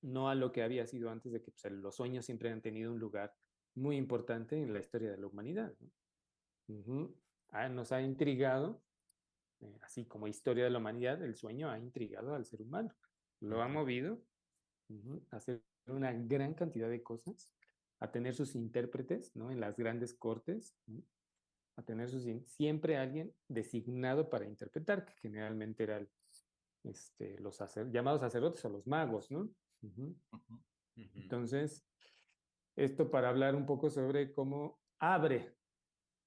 [0.03, 2.93] no a lo que había sido antes de que pues, los sueños siempre han tenido
[2.93, 3.35] un lugar
[3.75, 5.75] muy importante en la historia de la humanidad.
[7.51, 8.83] Ah, nos ha intrigado,
[9.61, 12.95] eh, así como historia de la humanidad, el sueño ha intrigado al ser humano.
[13.41, 14.23] Lo ha movido
[15.31, 17.51] a hacer una gran cantidad de cosas,
[18.01, 19.51] a tener sus intérpretes ¿no?
[19.51, 20.75] en las grandes cortes,
[21.77, 26.09] a tener sus, siempre alguien designado para interpretar, que generalmente eran
[26.85, 27.59] este, los
[27.91, 29.49] llamados sacerdotes o los magos, ¿no?
[30.97, 31.85] Entonces,
[32.77, 35.55] esto para hablar un poco sobre cómo abre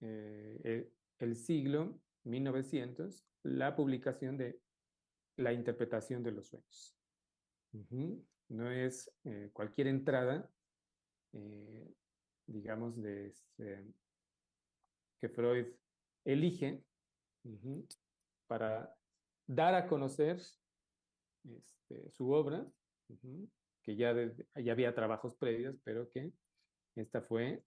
[0.02, 4.60] eh, el siglo 1900 la publicación de
[5.38, 6.98] la interpretación de los sueños.
[8.50, 10.50] No es eh, cualquier entrada,
[11.34, 11.94] eh,
[12.48, 13.86] digamos, este,
[15.20, 15.68] que Freud
[16.24, 16.84] elige
[18.48, 18.96] para
[19.46, 20.42] dar a conocer
[21.44, 22.66] este, su obra,
[23.86, 24.14] que ya,
[24.56, 26.34] ya había trabajos previos, pero que
[26.96, 27.64] esta fue,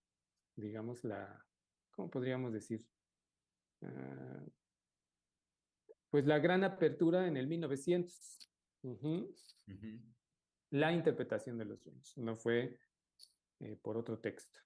[0.57, 1.47] digamos, la,
[1.93, 2.85] ¿cómo podríamos decir?
[3.83, 4.45] Ah,
[6.11, 8.51] pues la gran apertura en el 1900.
[10.71, 12.79] La interpretación de los sueños, no fue
[13.61, 14.59] eh, por otro texto.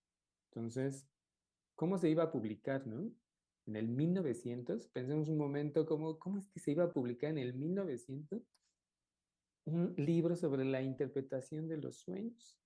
[0.51, 1.07] Entonces,
[1.75, 3.13] ¿cómo se iba a publicar, no?
[3.67, 7.39] En el 1900, pensemos un momento, ¿cómo, ¿cómo es que se iba a publicar en
[7.39, 8.43] el 1900
[9.65, 12.59] un libro sobre la interpretación de los sueños?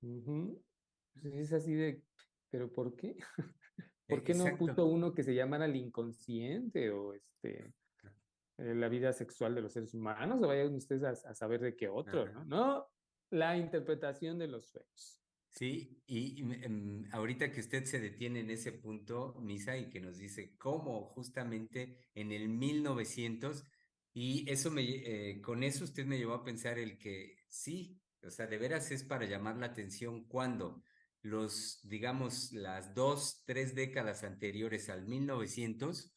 [0.00, 2.02] Pues es así de,
[2.50, 3.16] ¿pero por qué?
[4.08, 7.74] ¿Por qué no puso uno que se llamara el inconsciente o este
[8.56, 10.42] eh, la vida sexual de los seres humanos?
[10.42, 12.44] O vayan ustedes a, saber de qué otro, ¿no?
[12.44, 12.86] No,
[13.30, 15.22] la interpretación de los sueños.
[15.50, 20.18] Sí, y, em, ahorita que usted se detiene en ese punto, Misa, y que nos
[20.18, 23.64] dice cómo justamente en el 1900,
[24.20, 28.30] y eso me, eh, con eso usted me llevó a pensar el que sí, o
[28.30, 30.82] sea, de veras es para llamar la atención cuando
[31.22, 36.12] los, digamos, las dos, tres décadas anteriores al 1900,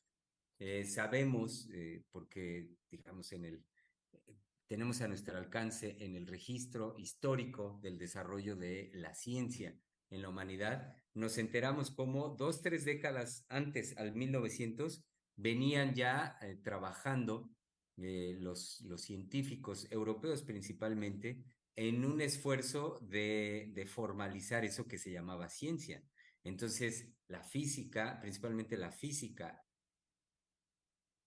[0.58, 3.66] eh, sabemos, eh, porque, digamos, en el,
[4.14, 4.36] eh,
[4.66, 9.78] tenemos a nuestro alcance en el registro histórico del desarrollo de la ciencia
[10.10, 17.52] en la humanidad, nos enteramos cómo dos, tres décadas antes al 1900 venían ya trabajando
[17.98, 21.44] los, los científicos europeos principalmente
[21.76, 26.04] en un esfuerzo de, de, formalizar eso que se llamaba ciencia.
[26.44, 29.64] Entonces, la física, principalmente la física,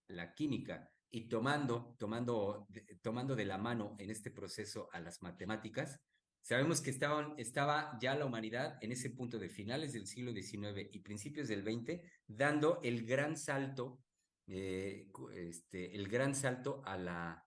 [0.07, 2.67] la química, y tomando, tomando,
[3.01, 6.01] tomando de la mano en este proceso a las matemáticas,
[6.41, 10.99] sabemos que estaba ya la humanidad en ese punto de finales del siglo XIX y
[10.99, 14.03] principios del XX, dando el gran salto,
[14.47, 17.45] eh, este, el gran salto a la,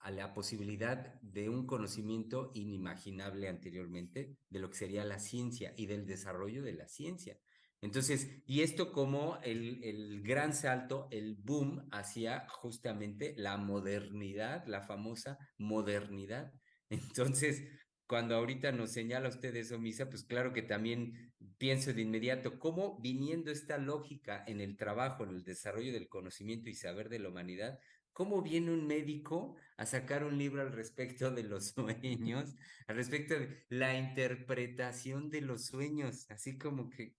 [0.00, 5.86] a la posibilidad de un conocimiento inimaginable anteriormente de lo que sería la ciencia y
[5.86, 7.38] del desarrollo de la ciencia.
[7.82, 14.82] Entonces, y esto como el, el gran salto, el boom hacia justamente la modernidad, la
[14.82, 16.52] famosa modernidad.
[16.90, 17.62] Entonces,
[18.06, 22.98] cuando ahorita nos señala usted eso, Misa, pues claro que también pienso de inmediato cómo
[23.00, 27.28] viniendo esta lógica en el trabajo, en el desarrollo del conocimiento y saber de la
[27.28, 27.78] humanidad,
[28.12, 32.54] ¿Cómo viene un médico a sacar un libro al respecto de los sueños,
[32.86, 36.26] al respecto de la interpretación de los sueños?
[36.30, 37.14] Así como que,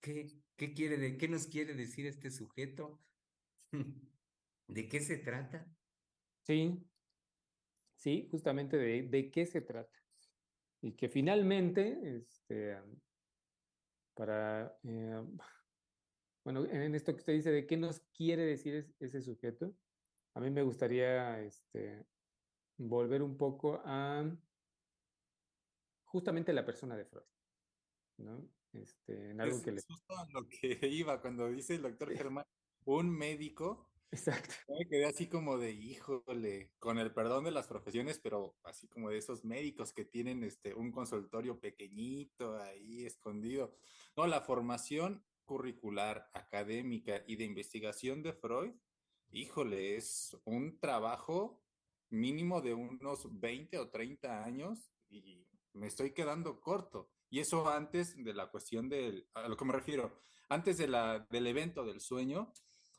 [0.00, 3.00] ¿qué, qué quiere qué nos quiere decir este sujeto?
[4.68, 5.66] ¿De qué se trata?
[6.46, 6.78] Sí,
[7.96, 9.98] sí, justamente de, de qué se trata.
[10.82, 12.78] Y que finalmente, este,
[14.14, 15.22] para, eh,
[16.44, 19.74] bueno, en esto que usted dice, ¿de qué nos quiere decir ese sujeto?
[20.34, 22.06] A mí me gustaría este,
[22.76, 24.24] volver un poco a
[26.04, 27.24] justamente la persona de Freud,
[28.18, 28.48] ¿no?
[28.72, 29.80] Este, en algo que le...
[30.32, 32.44] lo que iba cuando dice el doctor Germán,
[32.84, 33.90] un médico.
[34.14, 34.54] Exacto.
[34.68, 39.10] Me quedé así como de, híjole, con el perdón de las profesiones, pero así como
[39.10, 43.74] de esos médicos que tienen este, un consultorio pequeñito ahí escondido.
[44.16, 48.72] No, la formación curricular, académica y de investigación de Freud
[49.34, 51.60] híjole, es un trabajo
[52.10, 57.10] mínimo de unos 20 o 30 años y me estoy quedando corto.
[57.30, 60.12] Y eso antes de la cuestión del, a lo que me refiero,
[60.48, 62.52] antes de la, del evento del sueño,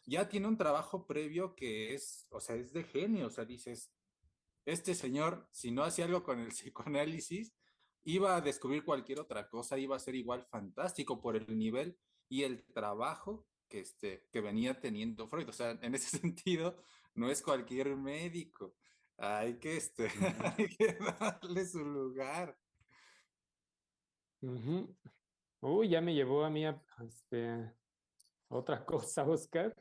[0.05, 3.91] ya tiene un trabajo previo que es, o sea, es de genio, o sea, dices,
[4.65, 7.53] este señor, si no hacía algo con el psicoanálisis,
[8.03, 11.97] iba a descubrir cualquier otra cosa, iba a ser igual fantástico por el nivel
[12.29, 15.49] y el trabajo que, este, que venía teniendo Freud.
[15.49, 16.77] O sea, en ese sentido,
[17.15, 18.75] no es cualquier médico.
[19.17, 20.07] Hay que, este,
[20.57, 22.57] hay que darle su lugar.
[25.61, 27.73] Uy, ya me llevó a mí a, este,
[28.49, 29.75] otra cosa, Oscar.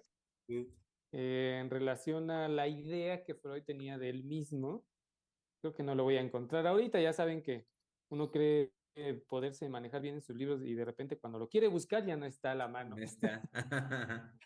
[0.49, 4.85] Eh, en relación a la idea que Freud tenía de él mismo,
[5.61, 7.01] creo que no lo voy a encontrar ahorita.
[7.01, 7.67] Ya saben que
[8.09, 8.73] uno cree
[9.29, 12.27] poderse manejar bien en sus libros y de repente cuando lo quiere buscar ya no
[12.27, 12.97] está a la mano.
[12.97, 13.43] está.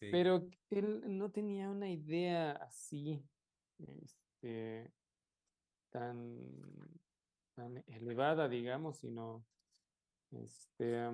[0.00, 3.24] Pero él no tenía una idea así,
[3.78, 4.92] este,
[5.90, 6.40] tan,
[7.54, 9.46] tan elevada, digamos, sino,
[10.32, 11.08] este,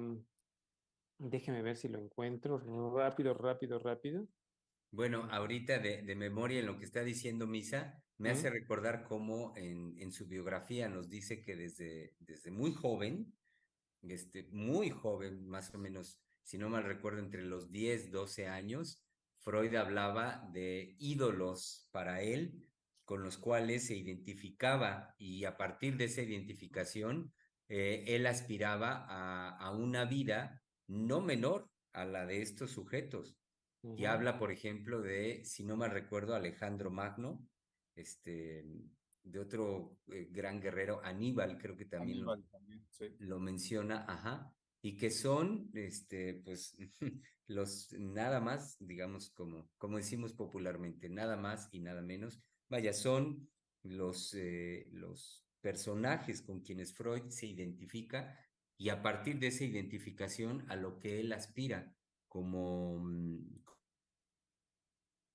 [1.19, 2.59] déjeme ver si lo encuentro
[2.97, 4.27] rápido, rápido, rápido.
[4.91, 9.53] Bueno, ahorita de, de memoria en lo que está diciendo Misa, me hace recordar cómo
[9.57, 13.33] en, en su biografía nos dice que desde, desde muy joven,
[14.03, 19.05] este, muy joven, más o menos, si no mal recuerdo, entre los 10, 12 años,
[19.41, 22.69] Freud hablaba de ídolos para él
[23.05, 27.33] con los cuales se identificaba y a partir de esa identificación,
[27.69, 33.37] eh, él aspiraba a, a una vida no menor a la de estos sujetos.
[33.97, 37.47] Y habla, por ejemplo, de, si no mal recuerdo, Alejandro Magno,
[37.95, 38.65] este,
[39.23, 43.15] de otro eh, gran guerrero, Aníbal, creo que también lo, Aníbal también, sí.
[43.21, 46.77] lo menciona, ajá, y que son, este, pues,
[47.47, 53.49] los nada más, digamos, como, como decimos popularmente, nada más y nada menos, vaya, son
[53.85, 58.39] los, eh, los personajes con quienes Freud se identifica
[58.79, 61.93] y a partir de esa identificación a lo que él aspira
[62.29, 63.65] como, mm,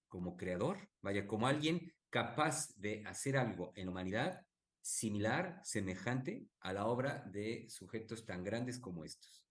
[0.08, 4.46] como creador, vaya, como alguien capaz de hacer algo en humanidad
[4.82, 9.44] similar, semejante a la obra de sujetos tan grandes como estos.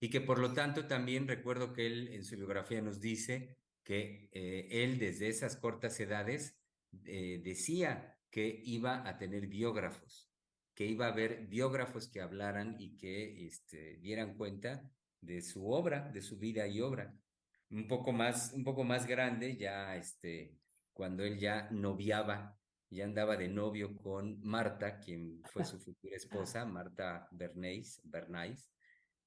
[0.00, 4.28] Y que por lo tanto también recuerdo que él en su biografía nos dice que
[4.32, 6.56] eh, él desde esas cortas edades
[7.04, 10.31] eh, decía que iba a tener biógrafos,
[10.82, 14.82] que iba a haber biógrafos que hablaran y que este, dieran cuenta
[15.20, 17.14] de su obra, de su vida y obra.
[17.70, 20.56] Un poco más, un poco más grande, ya este,
[20.92, 22.58] cuando él ya noviaba,
[22.90, 28.68] ya andaba de novio con Marta, quien fue su futura esposa, Marta Bernays, Bernays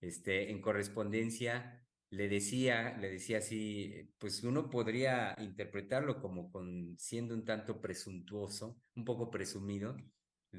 [0.02, 7.34] este, en correspondencia le decía, le decía así, pues uno podría interpretarlo como con, siendo
[7.34, 9.96] un tanto presuntuoso, un poco presumido,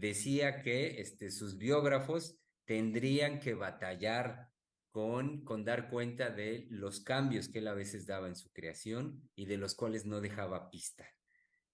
[0.01, 4.49] decía que este, sus biógrafos tendrían que batallar
[4.91, 9.29] con, con dar cuenta de los cambios que él a veces daba en su creación
[9.35, 11.07] y de los cuales no dejaba pista.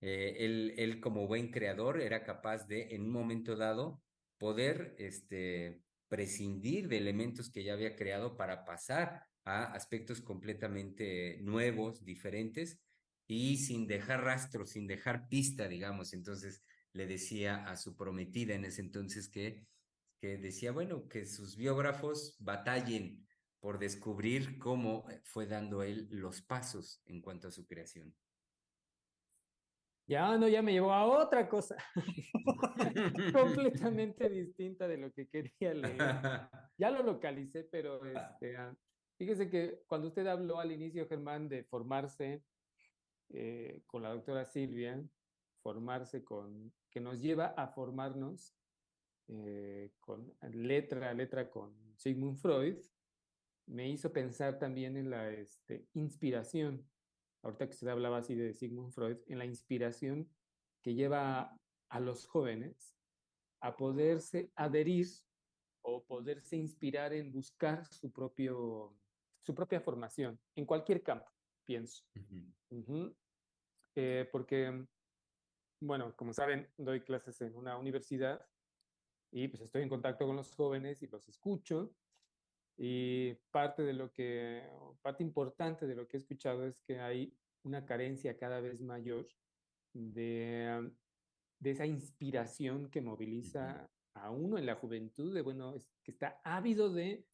[0.01, 4.03] Eh, él, él, como buen creador, era capaz de, en un momento dado,
[4.39, 12.05] poder este, prescindir de elementos que ya había creado para pasar a aspectos completamente nuevos,
[12.05, 12.81] diferentes
[13.29, 16.13] y sin dejar rastro, sin dejar pista, digamos.
[16.13, 19.67] Entonces le decía a su prometida en ese entonces que,
[20.21, 23.27] que decía, bueno, que sus biógrafos batallen
[23.61, 28.15] por descubrir cómo fue dando él los pasos en cuanto a su creación.
[30.09, 31.77] Ya no, ya me llevó a otra cosa
[33.33, 35.99] completamente distinta de lo que quería leer.
[36.79, 38.75] Ya lo localicé, pero este, ah,
[39.17, 42.43] fíjese que cuando usted habló al inicio, Germán, de formarse
[43.29, 45.01] eh, con la doctora Silvia,
[45.63, 48.55] formarse con, que nos lleva a formarnos
[49.29, 52.79] eh, con letra a letra con Sigmund Freud,
[53.67, 56.85] me hizo pensar también en la este, inspiración
[57.43, 60.29] ahorita que usted hablaba así de Sigmund Freud, en la inspiración
[60.83, 61.57] que lleva
[61.89, 62.97] a los jóvenes
[63.61, 65.07] a poderse adherir
[65.83, 68.97] o poderse inspirar en buscar su, propio,
[69.41, 71.31] su propia formación en cualquier campo,
[71.65, 72.05] pienso.
[72.15, 72.55] Uh -huh.
[72.71, 73.17] Uh -huh.
[73.95, 74.87] Eh, porque,
[75.83, 78.47] bueno, como saben, doy clases en una universidad
[79.33, 81.93] y pues estoy en contacto con los jóvenes y los escucho.
[82.77, 84.65] Y parte de lo que,
[85.03, 89.27] parte importante de lo que he escuchado es que hay una carencia cada vez mayor
[89.93, 90.91] de,
[91.59, 96.41] de esa inspiración que moviliza a uno en la juventud, de bueno, es, que está
[96.45, 97.27] ávido de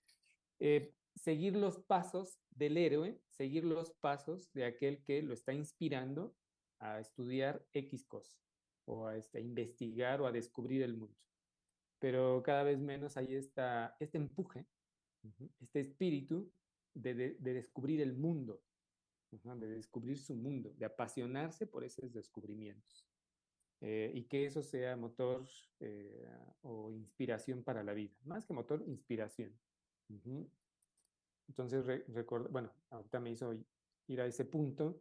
[0.58, 6.34] eh, seguir los pasos del héroe, seguir los pasos de aquel que lo está inspirando
[6.78, 8.38] a estudiar X cosa,
[8.84, 11.18] o a, este, a investigar o a descubrir el mundo.
[11.98, 14.66] Pero cada vez menos hay esta, este empuje,
[15.60, 16.52] este espíritu
[16.94, 18.62] de, de, de descubrir el mundo,
[19.30, 23.06] de descubrir su mundo, de apasionarse por esos descubrimientos.
[23.80, 25.46] Eh, y que eso sea motor
[25.78, 26.28] eh,
[26.62, 28.12] o inspiración para la vida.
[28.24, 29.56] Más que motor, inspiración.
[30.08, 30.50] Uh -huh.
[31.48, 32.04] Entonces, re
[32.50, 33.54] bueno, ahorita me hizo
[34.08, 34.98] ir a ese punto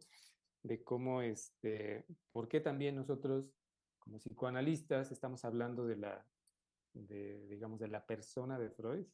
[0.62, 3.46] de cómo, este, por qué también nosotros,
[3.98, 6.26] como psicoanalistas, estamos hablando de la,
[6.92, 9.06] de, digamos, de la persona de Freud.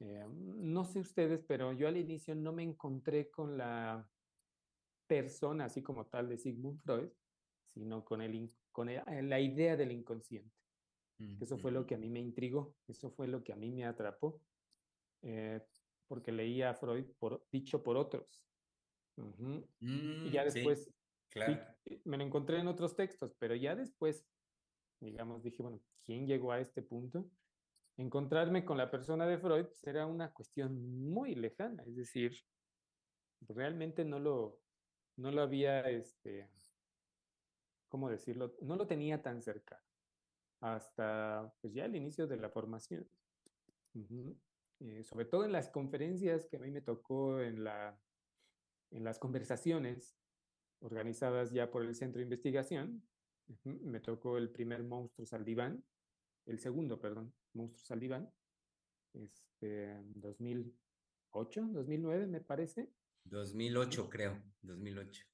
[0.00, 4.08] Eh, no sé ustedes, pero yo al inicio no me encontré con la
[5.06, 7.10] persona así como tal de Sigmund Freud,
[7.72, 10.54] sino con, el, con el, la idea del inconsciente.
[11.18, 13.70] Mm, eso fue lo que a mí me intrigó, eso fue lo que a mí
[13.70, 14.40] me atrapó,
[15.22, 15.60] eh,
[16.06, 18.44] porque leía a Freud por, dicho por otros.
[19.16, 19.68] Uh -huh.
[19.80, 20.94] mm, y ya después sí,
[21.30, 21.62] claro.
[21.84, 24.26] sí, me lo encontré en otros textos, pero ya después,
[25.00, 27.30] digamos, dije, bueno, ¿quién llegó a este punto?
[27.96, 32.34] Encontrarme con la persona de Freud será una cuestión muy lejana, es decir,
[33.48, 34.60] realmente no lo,
[35.16, 36.50] no lo había, este,
[37.88, 38.56] ¿cómo decirlo?
[38.62, 39.80] No lo tenía tan cerca
[40.64, 43.06] hasta pues ya el inicio de la formación.
[44.80, 47.96] Eh, sobre todo en las conferencias que a mí me tocó en, la,
[48.90, 50.16] en las conversaciones
[50.80, 53.02] organizadas ya por el Centro de Investigación,
[53.64, 55.84] me tocó el primer Monstruos al Diván,
[56.46, 58.32] el segundo, perdón, Monstruos al Diván,
[59.14, 62.90] este, 2008, 2009 me parece.
[63.24, 65.24] 2008 creo, 2008.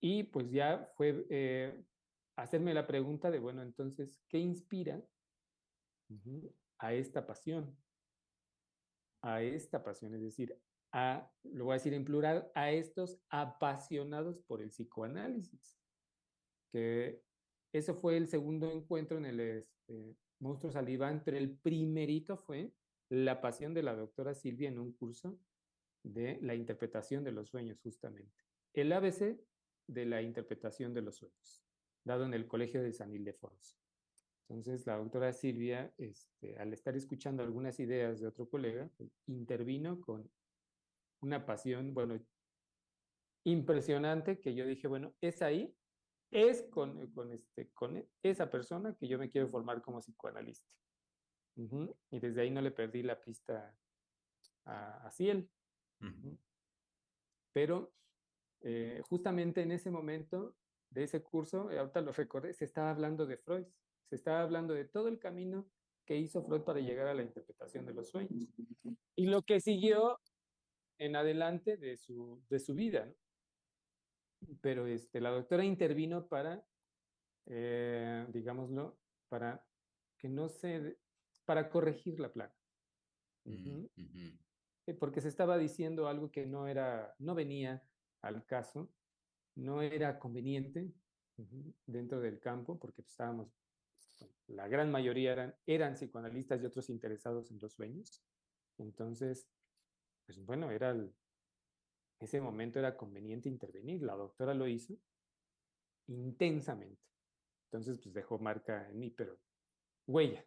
[0.00, 1.84] Y pues ya fue eh,
[2.36, 5.02] hacerme la pregunta de, bueno, entonces, ¿qué inspira
[6.78, 7.76] a esta pasión?
[9.22, 10.58] A esta pasión, es decir,
[10.92, 15.78] a, lo voy a decir en plural, a estos apasionados por el psicoanálisis.
[16.70, 17.22] Que
[17.72, 20.86] eso fue el segundo encuentro en el este, Monstruos al
[21.24, 22.72] pero el primerito fue
[23.08, 25.38] la pasión de la doctora Silvia en un curso
[26.02, 28.44] de la interpretación de los sueños, justamente.
[28.72, 29.38] El ABC
[29.86, 31.62] de la interpretación de los sueños
[32.04, 33.76] dado en el Colegio de San Ildefonso.
[34.48, 38.90] Entonces, la doctora Silvia, este, al estar escuchando algunas ideas de otro colega,
[39.26, 40.28] intervino con
[41.22, 42.20] una pasión, bueno,
[43.44, 45.74] impresionante, que yo dije, bueno, es ahí,
[46.30, 50.68] es con, con, este, con esa persona que yo me quiero formar como psicoanalista.
[52.10, 53.76] Y desde ahí no le perdí la pista
[54.64, 55.50] a, a Ciel.
[57.52, 57.94] Pero
[58.62, 60.56] eh, justamente en ese momento
[60.90, 63.66] de ese curso, eh, ahorita lo recordé, se estaba hablando de Freud,
[64.08, 65.68] se estaba hablando de todo el camino
[66.04, 68.48] que hizo Freud para llegar a la interpretación de los sueños
[69.14, 70.18] y lo que siguió
[71.04, 73.12] en adelante de su, de su vida.
[74.60, 76.64] Pero este, la doctora intervino para,
[77.46, 78.98] eh, digámoslo,
[79.28, 79.64] para
[80.18, 80.98] que no se,
[81.44, 82.54] para corregir la plaga.
[83.44, 83.86] Mm,
[84.86, 87.82] eh, porque se estaba diciendo algo que no era, no venía
[88.20, 88.92] al caso
[89.54, 90.92] no era conveniente
[91.86, 93.48] dentro del campo porque estábamos,
[94.46, 98.22] la gran mayoría eran, eran psicoanalistas y otros interesados en los sueños.
[98.78, 99.48] Entonces,
[100.26, 100.94] pues bueno, era
[102.22, 104.02] ese momento era conveniente intervenir.
[104.02, 104.94] La doctora lo hizo
[106.06, 107.02] intensamente.
[107.66, 109.38] Entonces, pues dejó marca en mí, pero
[110.06, 110.44] huella.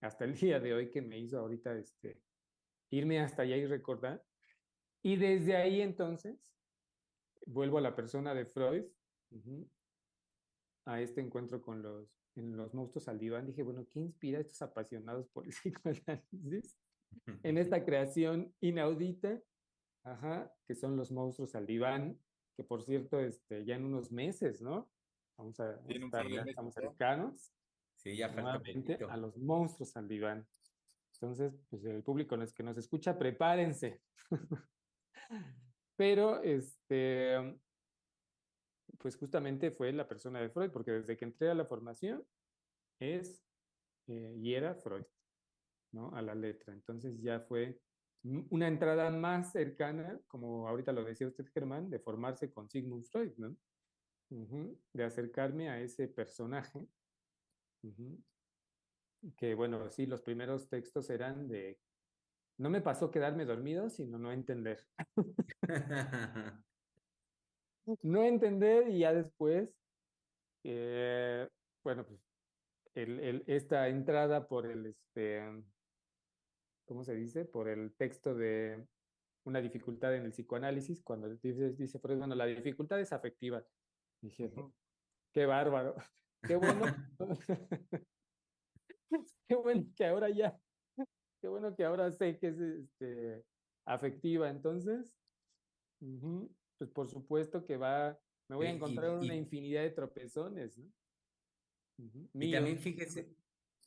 [0.00, 2.20] Hasta el día de hoy que me hizo ahorita este,
[2.90, 4.24] irme hasta allá y recordar.
[5.02, 6.52] Y desde ahí entonces
[7.46, 8.84] vuelvo a la persona de Freud,
[10.84, 14.40] a este encuentro con los, en los monstruos al diván, dije, bueno, ¿qué inspira a
[14.40, 16.76] estos apasionados por el psicoanálisis
[17.42, 19.40] en esta creación inaudita?
[20.04, 22.18] Ajá, que son los monstruos al diván,
[22.56, 24.88] que por cierto, este, ya en unos meses, ¿no?
[25.36, 27.52] Vamos a, estar, ya estamos cercanos.
[27.96, 28.60] Sí, ya falta
[29.08, 30.46] a los monstruos al diván.
[31.14, 34.00] Entonces, pues el público que nos escucha, prepárense.
[35.96, 37.58] Pero, este,
[38.98, 42.24] pues justamente fue la persona de Freud, porque desde que entré a la formación
[43.00, 43.42] es
[44.06, 45.04] eh, y era Freud,
[45.96, 46.14] ¿no?
[46.14, 46.72] A la letra.
[46.72, 47.80] Entonces ya fue
[48.50, 53.32] una entrada más cercana, como ahorita lo decía usted, Germán, de formarse con Sigmund Freud,
[53.36, 53.56] ¿no?
[54.92, 56.86] de acercarme a ese personaje.
[59.36, 61.78] Que bueno, sí, los primeros textos eran de
[62.58, 64.80] no me pasó quedarme dormido, sino no entender.
[68.02, 69.70] no entender y ya después,
[70.64, 71.48] eh,
[71.84, 72.20] bueno, pues
[72.94, 75.42] el, esta entrada por el, este,
[76.86, 77.44] ¿cómo se dice?
[77.44, 78.86] Por el texto de
[79.44, 83.64] una dificultad en el psicoanálisis, cuando dice, dice Freud, bueno, la dificultad es afectiva.
[84.22, 84.52] Dije,
[85.32, 85.94] qué bárbaro,
[86.42, 86.84] qué bueno.
[89.48, 90.58] qué bueno que ahora ya
[91.40, 93.44] qué bueno que ahora sé que es este,
[93.84, 94.50] afectiva.
[94.50, 95.14] Entonces,
[96.78, 98.18] pues por supuesto que va,
[98.48, 100.92] me voy a encontrar una infinidad de tropezones, ¿no?
[102.34, 103.34] Y también fíjese,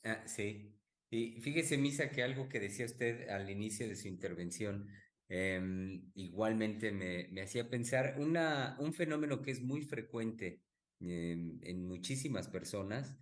[0.04, 0.74] ah, sí,
[1.10, 4.88] y fíjese, Misa, que algo que decía usted al inicio de su intervención,
[5.28, 10.62] em, igualmente me, me, hacía pensar una, un fenómeno que es muy frecuente
[11.00, 13.16] en muchísimas personas,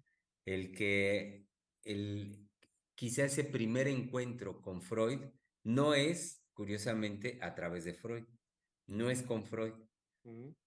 [0.45, 1.47] el que
[1.84, 2.49] el,
[2.95, 5.20] quizá ese primer encuentro con Freud
[5.62, 8.24] no es, curiosamente, a través de Freud,
[8.86, 9.74] no es con Freud,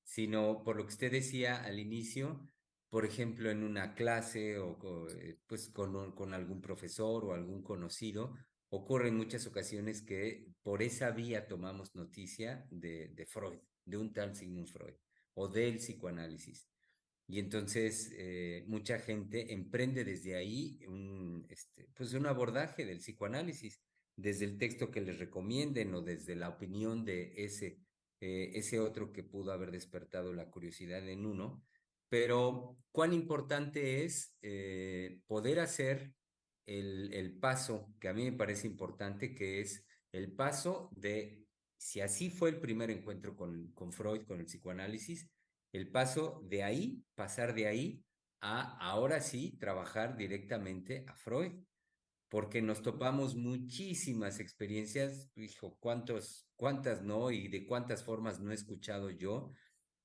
[0.04, 2.48] sino por lo que usted decía al inicio,
[2.92, 8.36] por ejemplo, en una clase o eh, pues con, con algún profesor o algún conocido,
[8.70, 14.12] ocurre en muchas ocasiones que por esa vía tomamos noticia de, de Freud, de un
[14.12, 14.94] tal Sigmund Freud
[15.36, 16.68] o del psicoanálisis.
[17.28, 23.80] Y entonces eh, mucha gente emprende desde ahí un, este, pues un abordaje del psicoanálisis,
[24.18, 27.80] desde el texto que les recomienden o desde la opinión de ese
[28.24, 31.64] eh, ese otro que pudo haber despertado la curiosidad en uno,
[32.12, 36.12] pero cuán importante es eh, poder hacer
[36.66, 41.46] el, el paso que a mí me parece importante, que es el paso de,
[41.78, 45.30] si así fue el primer encuentro con, con Freud, con el psicoanálisis,
[45.72, 48.04] el paso de ahí, pasar de ahí
[48.42, 51.64] a ahora sí trabajar directamente a Freud,
[52.28, 58.56] porque nos topamos muchísimas experiencias, hijo, cuántos, cuántas no y de cuántas formas no he
[58.56, 59.54] escuchado yo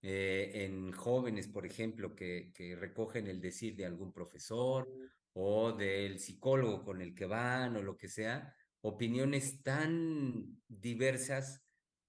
[0.08, 4.88] eh, en jóvenes, por ejemplo, que, que recogen el decir de algún profesor
[5.32, 11.60] o del psicólogo con el que van o lo que sea, opiniones tan diversas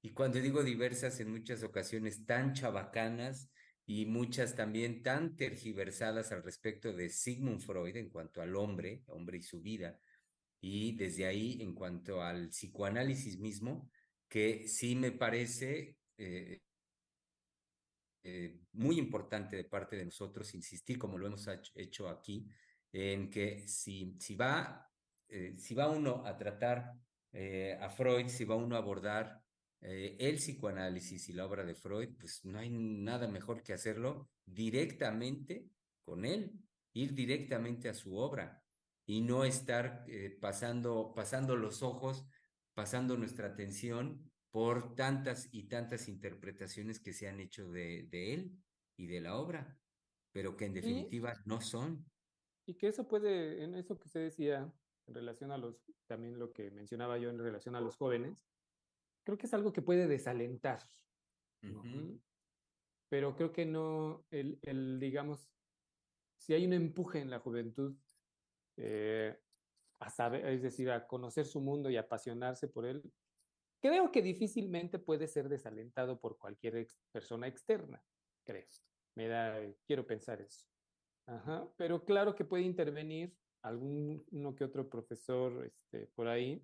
[0.03, 3.49] y cuando digo diversas en muchas ocasiones tan chabacanas
[3.87, 9.39] y muchas también tan tergiversadas al respecto de Sigmund Freud en cuanto al hombre, hombre
[9.39, 9.99] y su vida,
[10.61, 13.89] y desde ahí en cuanto al psicoanálisis mismo,
[14.29, 16.61] que sí me parece eh,
[18.29, 22.45] eh, muy importante de parte de nosotros insistir, como lo hemos hecho aquí,
[22.91, 24.85] en que si, si, va,
[25.29, 26.91] eh, si va uno a tratar
[27.79, 29.43] a Freud, si va uno a abordar
[29.79, 35.67] el psicoanálisis y la obra de Freud, pues no hay nada mejor que hacerlo directamente
[36.03, 36.51] con él,
[36.93, 38.63] ir directamente a su obra
[39.05, 40.03] y no estar
[40.41, 42.25] pasando, pasando los ojos,
[42.73, 48.57] pasando nuestra atención por tantas y tantas interpretaciones que se han hecho de, de él
[48.95, 49.79] y de la obra,
[50.31, 52.03] pero que en definitiva no son.
[52.65, 54.73] Y que eso puede, en eso que usted decía,
[55.05, 58.47] en relación a los, también lo que mencionaba yo en relación a los jóvenes,
[59.23, 60.79] creo que es algo que puede desalentar.
[63.09, 65.51] Pero creo que no, el, el, digamos,
[66.35, 67.95] si hay un empuje en la juventud
[68.77, 69.39] eh,
[69.99, 73.03] a saber, es decir, a conocer su mundo y apasionarse por él,
[73.81, 78.03] creo que difícilmente puede ser desalentado por cualquier persona externa,
[78.43, 78.67] creo.
[79.15, 80.67] Me da, quiero pensar eso.
[81.25, 86.63] Ajá, pero claro que puede intervenir algún uno que otro profesor este, por ahí.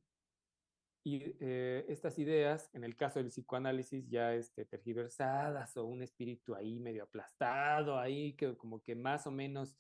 [1.05, 6.55] Y eh, estas ideas, en el caso del psicoanálisis, ya este, tergiversadas o un espíritu
[6.55, 9.76] ahí medio aplastado, ahí que como que más o menos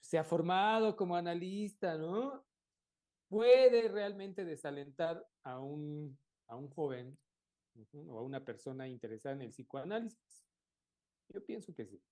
[0.00, 2.44] se ha formado como analista, ¿no?
[3.28, 6.18] Puede realmente desalentar a un
[6.48, 7.16] a un joven
[7.92, 10.46] o a una persona interesada en el psicoanálisis?
[11.28, 12.02] Yo pienso que sí.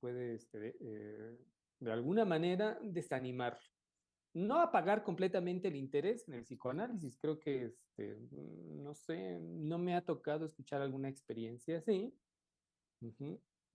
[0.00, 1.38] Puede este, eh,
[1.80, 3.58] de alguna manera desanimar.
[4.34, 7.18] No apagar completamente el interés en el psicoanálisis.
[7.18, 12.14] Creo que, este, no sé, no me ha tocado escuchar alguna experiencia así.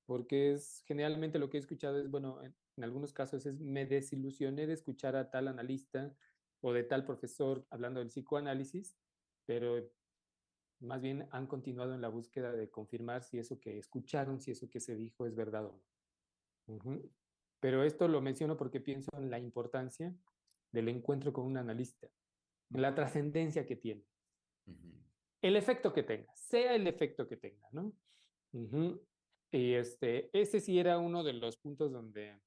[0.06, 3.86] Porque es generalmente lo que he escuchado es, bueno, en, en algunos casos es me
[3.86, 6.16] desilusioné de escuchar a tal analista
[6.62, 8.96] o de tal profesor hablando del psicoanálisis
[9.48, 9.90] pero
[10.80, 14.70] más bien han continuado en la búsqueda de confirmar si eso que escucharon, si eso
[14.70, 15.82] que se dijo es verdad o
[16.68, 17.02] no.
[17.60, 20.14] Pero esto lo menciono porque pienso en la importancia
[20.72, 22.08] del encuentro con un analista,
[22.72, 24.04] en la trascendencia que tiene,
[25.42, 27.94] el efecto que tenga, sea el efecto que tenga, ¿no?
[29.50, 32.38] Y este, ese sí era uno de los puntos donde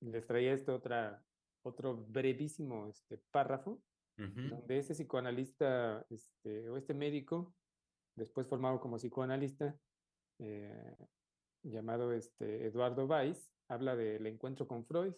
[0.00, 1.24] les traía este otra,
[1.62, 3.82] otro brevísimo este, párrafo
[4.16, 7.54] donde ese psicoanalista este, o este médico,
[8.16, 9.76] después formado como psicoanalista,
[10.38, 10.96] eh,
[11.62, 15.14] llamado este, Eduardo Weiss, habla del encuentro con Freud.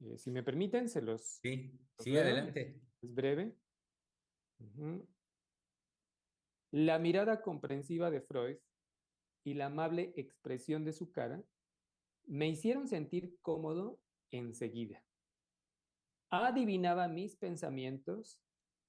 [0.00, 1.38] Eh, si me permiten, se los...
[1.42, 2.80] Sí, sí, adelante.
[3.02, 3.56] Es breve.
[6.72, 8.56] La mirada comprensiva de Freud
[9.44, 11.42] y la amable expresión de su cara
[12.26, 14.00] me hicieron sentir cómodo
[14.32, 15.06] enseguida
[16.30, 18.42] adivinaba mis pensamientos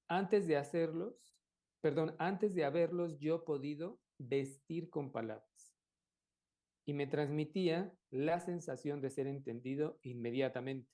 [0.08, 1.36] antes de hacerlos,
[1.80, 5.74] perdón, antes de haberlos yo podido vestir con palabras.
[6.86, 10.90] Y me transmitía la sensación de ser entendido inmediatamente.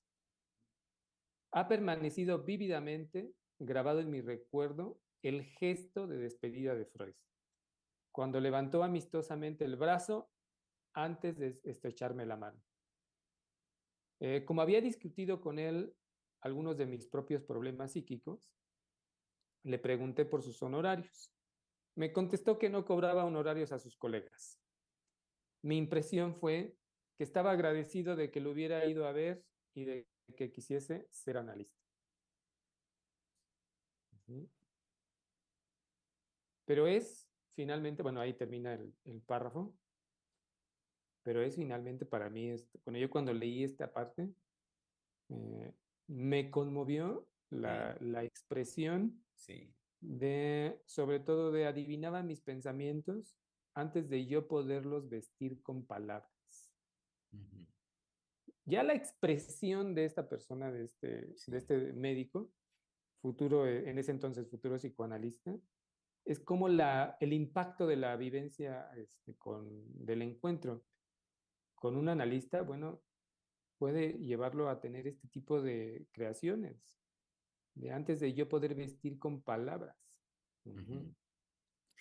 [1.53, 7.15] Ha permanecido vívidamente grabado en mi recuerdo el gesto de despedida de Freud,
[8.13, 10.31] cuando levantó amistosamente el brazo
[10.93, 12.61] antes de estrecharme la mano.
[14.21, 15.95] Eh, como había discutido con él
[16.45, 18.53] algunos de mis propios problemas psíquicos,
[19.65, 21.33] le pregunté por sus honorarios.
[21.97, 24.61] Me contestó que no cobraba honorarios a sus colegas.
[25.63, 26.77] Mi impresión fue
[27.17, 29.43] que estaba agradecido de que lo hubiera ido a ver
[29.73, 31.83] y de que quisiese ser analista.
[36.67, 39.75] Pero es finalmente, bueno, ahí termina el, párrafo,
[41.23, 44.29] pero es finalmente para mí, este, bueno, yo cuando leí esta parte,
[45.31, 45.73] eh,
[46.07, 49.25] me conmovió la, la expresión
[50.01, 53.37] de, sobre todo de adivinaba mis pensamientos
[53.75, 56.31] antes de yo poderlos vestir con palabras.
[58.67, 62.51] Ya la expresión de esta persona, de este, de este médico,
[63.21, 65.55] futuro, eh, en ese entonces futuro psicoanalista,
[66.25, 70.85] es como la, el impacto de la vivencia este, con, del encuentro.
[71.75, 73.03] Con un analista, bueno,
[73.79, 76.77] puede llevarlo a tener este tipo de creaciones,
[77.75, 79.97] de antes de yo poder vestir con palabras.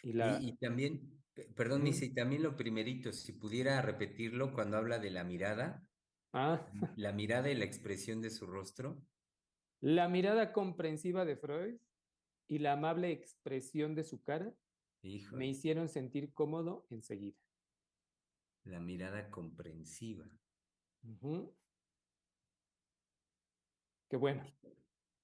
[0.04, 0.40] y, la...
[0.42, 1.24] y, también,
[1.56, 5.88] perdón, dice y también lo primerito, si pudiera repetirlo cuando habla de la mirada,
[6.34, 6.66] ah.
[6.96, 9.02] la mirada y la expresión de su rostro.
[9.82, 11.76] La mirada comprensiva de Freud
[12.48, 14.54] y la amable expresión de su cara
[15.34, 17.38] me hicieron sentir cómodo enseguida.
[18.64, 20.26] La mirada comprensiva.
[24.18, 24.44] Bueno.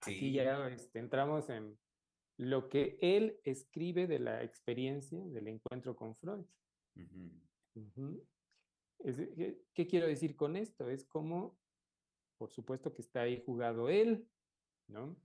[0.02, 1.78] Aquí ya este, entramos en
[2.38, 6.46] lo que él escribe de la experiencia del encuentro con Freud.
[9.74, 10.90] ¿qué, quiero decir con esto?
[10.90, 11.58] Es como,
[12.38, 14.26] por supuesto que está ahí jugado él,
[14.88, 15.18] ¿no?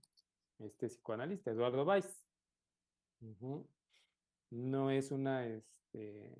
[0.59, 2.27] Este psicoanalista, Eduardo Weiss.
[4.51, 6.33] No es una, este,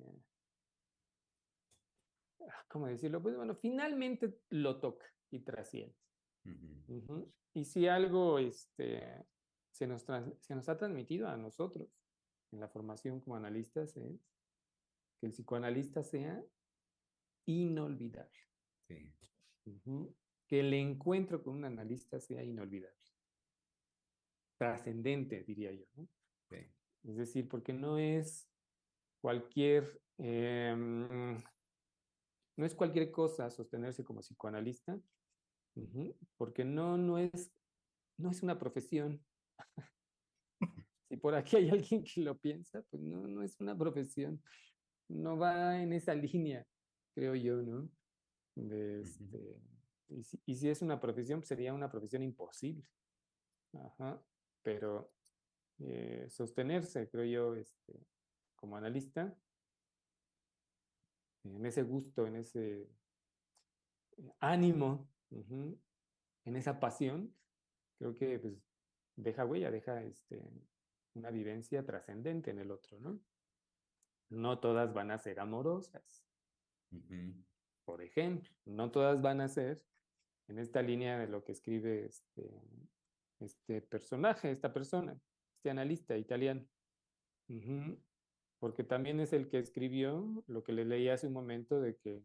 [2.48, 3.22] Ah, ¿cómo decirlo?
[3.22, 5.96] Pues bueno, finalmente lo toca y trasciende.
[7.54, 9.24] Y si algo este,
[9.70, 10.04] se, nos
[10.40, 11.88] se nos ha transmitido a nosotros
[12.52, 14.20] en la formación como analistas es
[15.18, 16.42] que el psicoanalista sea
[17.46, 18.38] inolvidable.
[20.46, 22.96] Que el encuentro con un analista sea inolvidable.
[24.58, 25.86] Trascendente, diría yo.
[27.04, 28.50] Es decir, porque no es
[29.20, 31.40] cualquier em,
[32.56, 34.98] no es cualquier cosa sostenerse como psicoanalista,
[36.36, 37.52] porque no, no, es,
[38.18, 39.22] no es una profesión.
[41.08, 44.42] si por aquí hay alguien que lo piensa, pues no, no es una profesión.
[45.08, 46.66] No va en esa línea,
[47.14, 47.88] creo yo, ¿no?
[48.56, 49.60] Este,
[50.08, 52.84] y, si, es una profesión, pues sería una profesión imposible.
[54.62, 55.12] Pero
[55.78, 57.92] eh, sostenerse, creo yo, este,
[58.56, 59.36] como analista,
[61.44, 62.88] en ese gusto, en ese
[65.50, 67.34] en esa pasión,
[67.98, 68.54] creo que pues,
[69.16, 70.42] deja huella, deja este,
[71.14, 73.20] una vivencia trascendente en el otro, ¿no?
[74.28, 76.24] No todas van a ser amorosas.
[77.84, 79.84] Por ejemplo, no todas van a ser
[80.48, 82.50] en esta línea de lo que escribe este,
[83.40, 85.20] este personaje, esta persona,
[85.56, 86.66] este analista italiano
[88.58, 92.22] porque también es el que escribió lo que le leí hace un momento de que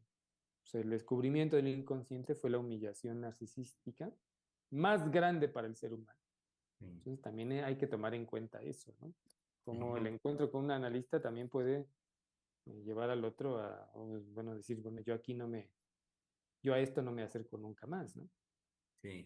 [0.61, 4.11] pues, el descubrimiento del inconsciente fue la humillación narcisística
[4.71, 6.19] más grande para el ser humano.
[6.79, 9.13] Entonces también hay que tomar en cuenta eso, ¿no?
[9.63, 11.87] Como el encuentro con un analista también puede
[12.65, 15.69] eh, llevar al otro a, bueno, decir, bueno, yo aquí no me,
[16.63, 18.27] yo a esto no me acerco nunca más, ¿no?
[19.01, 19.25] Sí.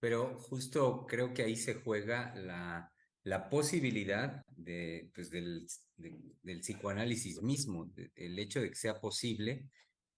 [0.00, 2.90] Pero justo creo que ahí se juega la,
[3.26, 5.66] la posibilidad de, pues, del,
[5.96, 9.68] del, psicoanálisis mismo, el hecho de que sea posible,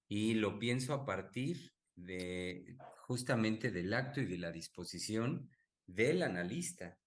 [0.08, 5.48] y lo pienso a partir de justamente del acto y de la disposición
[5.86, 6.98] del analista.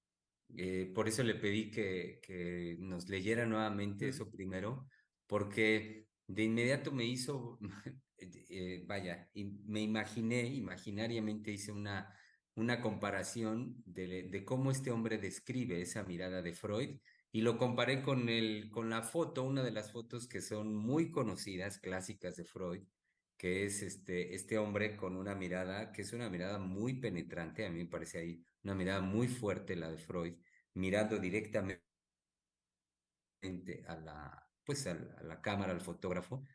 [0.57, 4.87] Eh, por eso le pedí que, que nos leyera nuevamente eso primero,
[5.27, 7.59] porque de inmediato me hizo,
[8.17, 12.11] eh, vaya, me imaginé, imaginariamente hice una
[12.55, 16.99] una comparación de, cómo este hombre describe esa mirada de Freud
[17.31, 21.11] y lo comparé con, el, con la foto, una de las fotos que son muy
[21.11, 22.83] conocidas, clásicas de Freud,
[23.37, 27.69] que es este, este hombre con una mirada, que es una mirada muy penetrante, a
[27.69, 30.35] mí me parece ahí una mirada muy fuerte la de Freud,
[30.73, 31.81] mirando directamente
[33.87, 36.45] a la, pues a la, cámara, al fotógrafo,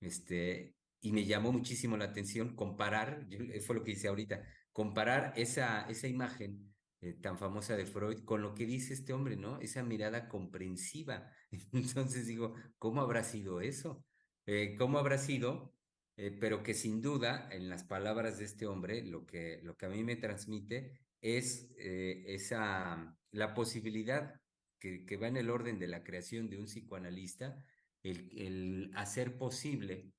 [0.00, 3.26] este, y me llamó muchísimo la atención comparar,
[3.66, 4.42] fue lo que hice ahorita,
[4.76, 6.70] comparar esa, esa imagen
[7.00, 9.58] eh, tan famosa de Freud con lo que dice este hombre, ¿no?
[9.58, 11.32] Esa mirada comprensiva.
[11.72, 14.04] Entonces digo, ¿cómo habrá sido eso?
[14.44, 15.72] Eh, ¿Cómo habrá sido?
[16.18, 19.86] Eh, pero que sin duda, en las palabras de este hombre, lo que, lo que
[19.86, 24.38] a mí me transmite es esa, la posibilidad
[24.78, 27.64] que, que, va en el orden de la creación de un psicoanalista,
[28.02, 30.12] el, el hacer posible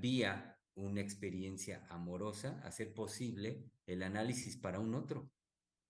[0.00, 5.30] vía una experiencia amorosa, hacer posible el análisis para un otro,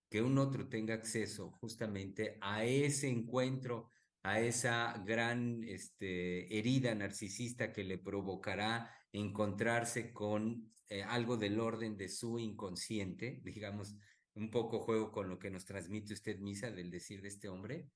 [0.09, 3.91] que un otro tenga acceso justamente a ese encuentro,
[4.22, 11.97] a esa gran este, herida narcisista que le provocará encontrarse con eh, algo del orden
[11.97, 13.95] de su inconsciente, digamos,
[14.34, 17.89] un poco juego con lo que nos transmite usted, Misa, del decir de este hombre.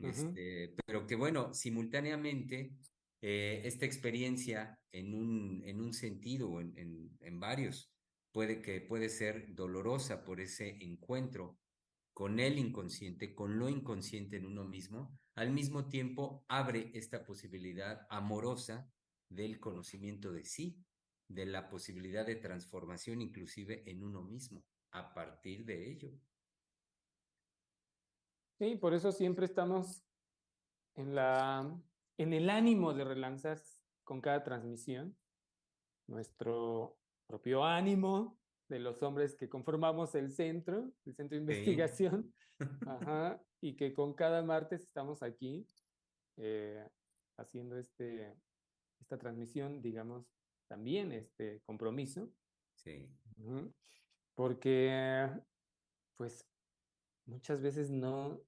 [0.00, 2.70] Este, pero que bueno, simultáneamente
[3.20, 7.92] eh, esta experiencia en un, en un sentido en, en, en, varios
[8.32, 11.58] puede que puede ser dolorosa por ese encuentro
[12.14, 18.06] con el inconsciente, con lo inconsciente en uno mismo, al mismo tiempo abre esta posibilidad
[18.10, 18.90] amorosa
[19.28, 20.84] del conocimiento de sí,
[21.28, 26.10] de la posibilidad de transformación inclusive en uno mismo a partir de ello.
[28.58, 30.02] Sí, por eso siempre estamos
[30.96, 31.80] en, la,
[32.18, 33.58] en el ánimo de relanzar
[34.04, 35.16] con cada transmisión
[36.06, 38.38] nuestro propio ánimo
[38.68, 42.34] de los hombres que conformamos el centro, el centro de investigación,
[42.86, 45.66] ajá, y que con cada martes estamos aquí
[46.36, 46.86] eh,
[47.36, 48.34] haciendo este,
[49.00, 50.26] esta transmisión, digamos,
[50.66, 52.30] también este compromiso.
[52.74, 53.08] Sí.
[54.34, 55.30] Porque,
[56.16, 56.46] pues,
[57.26, 58.40] muchas veces no,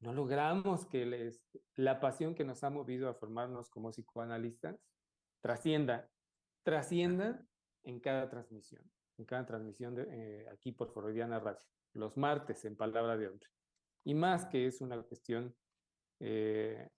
[0.00, 1.42] no logramos que les,
[1.74, 4.76] la pasión que nos ha movido a formarnos como psicoanalistas
[5.40, 6.10] trascienda,
[6.62, 7.46] trascienda
[7.84, 8.82] en cada transmisión,
[9.18, 13.48] en cada transmisión de, eh, aquí por Freudiana Radio, los martes en Palabra de Hombre.
[14.04, 15.54] Y más que es una cuestión
[16.20, 16.88] eh,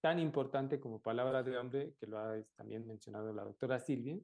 [0.00, 4.18] tan importante como palabra de hombre, que lo ha también mencionado la doctora Silvia,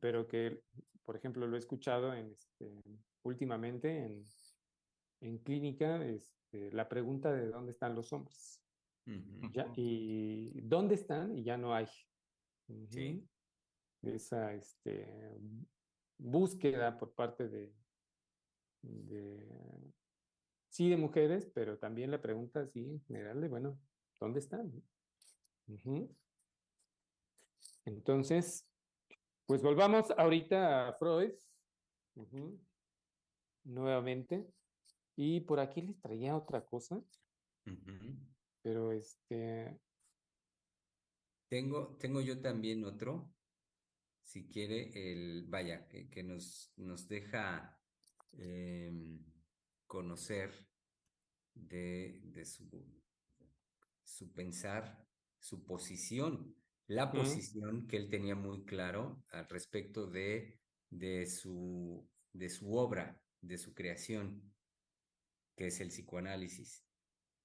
[0.00, 0.62] pero que,
[1.04, 2.82] por ejemplo, lo he escuchado en, este,
[3.22, 4.24] últimamente en,
[5.20, 8.62] en clínica, este, la pregunta de dónde están los hombres.
[9.52, 11.86] ya, y dónde están y ya no hay.
[12.88, 13.24] Sí.
[14.02, 15.38] Esa este,
[16.18, 17.72] búsqueda por parte de,
[18.82, 19.92] de
[20.68, 23.80] sí de mujeres, pero también la pregunta, sí, en general, de, bueno,
[24.20, 24.70] ¿dónde están?
[27.84, 28.68] Entonces,
[29.46, 31.32] pues volvamos ahorita a Freud,
[33.64, 34.46] nuevamente,
[35.16, 37.02] y por aquí les traía otra cosa,
[38.62, 39.80] pero este...
[41.48, 43.32] Tengo, tengo yo también otro,
[44.22, 47.80] si quiere, el, vaya, que, que nos, nos deja
[48.32, 48.92] eh,
[49.86, 50.66] conocer
[51.54, 52.68] de, de su,
[54.04, 55.06] su, pensar,
[55.38, 56.54] su posición,
[56.88, 60.60] la posición que él tenía muy claro al respecto de,
[60.90, 64.52] de, su, de su obra, de su creación,
[65.56, 66.84] que es el psicoanálisis.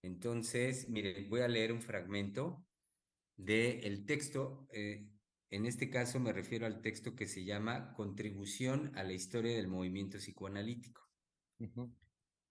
[0.03, 2.65] Entonces, miren, voy a leer un fragmento
[3.37, 4.67] del el texto.
[4.71, 5.07] Eh,
[5.49, 9.67] en este caso me refiero al texto que se llama Contribución a la historia del
[9.67, 11.01] movimiento psicoanalítico.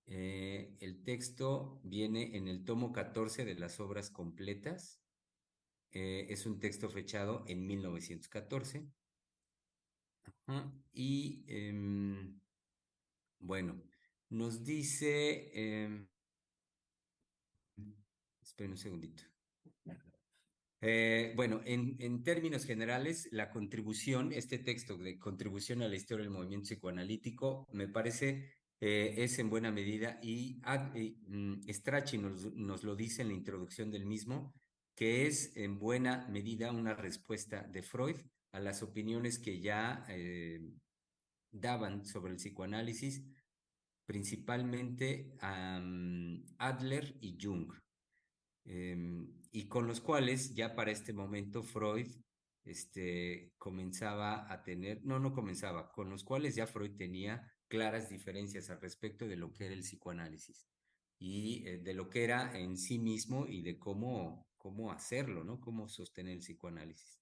[0.06, 5.00] Eh, el texto viene en el tomo 14 de las obras completas.
[5.92, 8.86] Eh, es un texto fechado en 1914.
[10.92, 12.40] Y em,
[13.38, 13.80] bueno,
[14.30, 15.50] nos dice...
[15.54, 16.06] Eh,
[18.42, 19.22] esperen un segundito.
[20.82, 26.24] Eh, bueno, en, en, términos generales, la contribución, este texto de contribución a la historia
[26.24, 30.58] del movimiento psicoanalítico, me parece eh, es en buena medida, y,
[31.26, 34.54] mm, Strachey nos, nos, lo dice en la introducción del mismo,
[34.94, 38.16] que es en buena medida una respuesta de Freud
[38.52, 40.60] a las opiniones que ya eh,
[41.52, 43.22] daban sobre el psicoanálisis,
[44.10, 45.80] principalmente a
[46.58, 47.72] Adler y Jung,
[48.64, 52.08] em, y con los cuales ya para este momento Freud
[52.64, 58.68] este, comenzaba a tener, no, no comenzaba, con los cuales ya Freud tenía claras diferencias
[58.68, 60.66] al respecto de lo que era el psicoanálisis
[61.20, 65.60] y eh, de lo que era en sí mismo y de cómo, cómo hacerlo, ¿no?
[65.60, 67.20] Cómo sostener el psicoanálisis.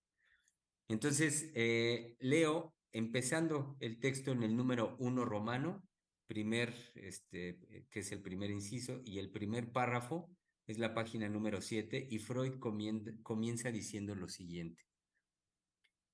[0.89, 5.86] Entonces, eh, leo, empezando el texto en el número uno romano,
[6.29, 7.59] primer, este,
[7.91, 10.31] que es el primer inciso, y el primer párrafo
[10.66, 14.85] es la página número siete, y Freud comienza diciendo lo siguiente.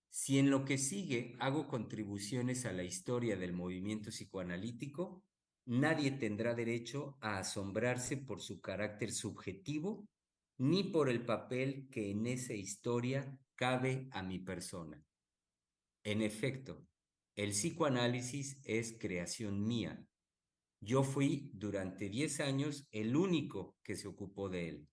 [0.09, 5.25] Si en lo que sigue hago contribuciones a la historia del movimiento psicoanalítico,
[5.67, 10.07] nadie tendrá derecho a asombrarse por su carácter subjetivo
[10.57, 15.05] ni por el papel que en esa historia cabe a mi persona.
[16.05, 16.87] En efecto,
[17.37, 20.05] el psicoanálisis es creación mía.
[20.81, 24.89] Yo fui durante diez años el único que se ocupó de él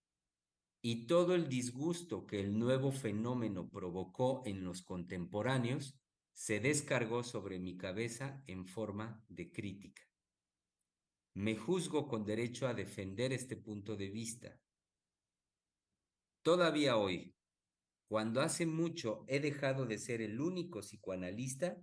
[0.82, 5.96] y todo el disgusto que el nuevo fenómeno provocó en los contemporáneos
[6.34, 10.02] se descargó sobre mi cabeza en forma de crítica.
[11.36, 14.60] Me juzgo con derecho a defender este punto de vista.
[16.42, 17.36] Todavía hoy,
[18.08, 21.78] cuando hace mucho he dejado de ser el único psicoanalista,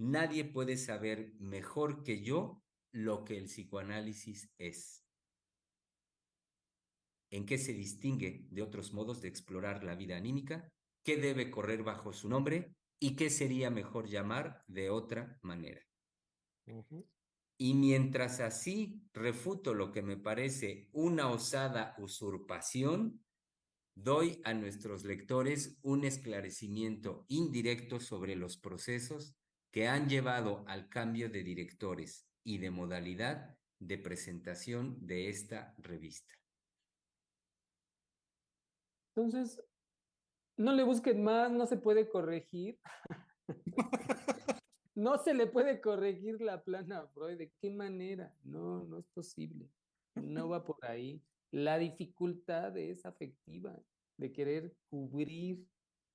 [0.00, 5.04] nadie puede saber mejor que yo lo que el psicoanálisis es.
[7.30, 10.72] ¿En qué se distingue de otros modos de explorar la vida anímica?
[11.04, 12.74] ¿Qué debe correr bajo su nombre?
[12.98, 15.86] ¿Y qué sería mejor llamar de otra manera?
[17.58, 23.22] Y mientras así refuto lo que me parece una osada usurpación,
[23.94, 29.36] doy a nuestros lectores un esclarecimiento indirecto sobre los procesos
[29.70, 36.34] que han llevado al cambio de directores y de modalidad de presentación de esta revista.
[39.14, 39.62] Entonces,
[40.56, 42.78] no le busquen más, no se puede corregir.
[44.94, 47.38] no se le puede corregir la plana Freud.
[47.38, 48.34] ¿De qué manera?
[48.44, 49.70] No, no es posible.
[50.16, 51.22] No va por ahí.
[51.50, 53.76] La dificultad es afectiva,
[54.16, 55.66] de querer cubrir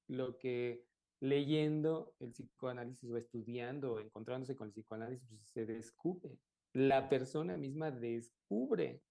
[0.07, 0.85] lo que
[1.25, 6.37] leyendo el psicoanálisis o estudiando o encontrándose con el psicoanálisis pues, se descubre.
[6.73, 9.01] La persona misma descubre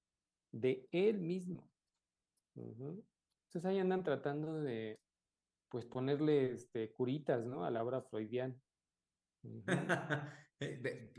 [0.52, 1.68] de él mismo.
[2.54, 5.00] Entonces ahí andan tratando de
[5.68, 7.64] pues ponerle este, curitas, ¿no?
[7.64, 8.56] A la obra freudiana.
[10.60, 11.12] Eh,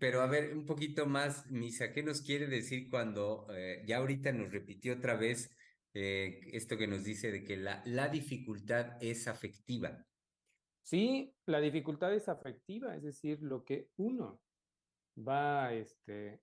[0.00, 4.32] pero a ver, un poquito más, Misa, ¿qué nos quiere decir cuando eh, ya ahorita
[4.32, 5.50] nos repitió otra vez
[6.00, 10.06] eh, esto que nos dice de que la, la dificultad es afectiva?
[10.84, 14.40] Sí, la dificultad es afectiva, es decir, lo que uno
[15.18, 16.40] va este,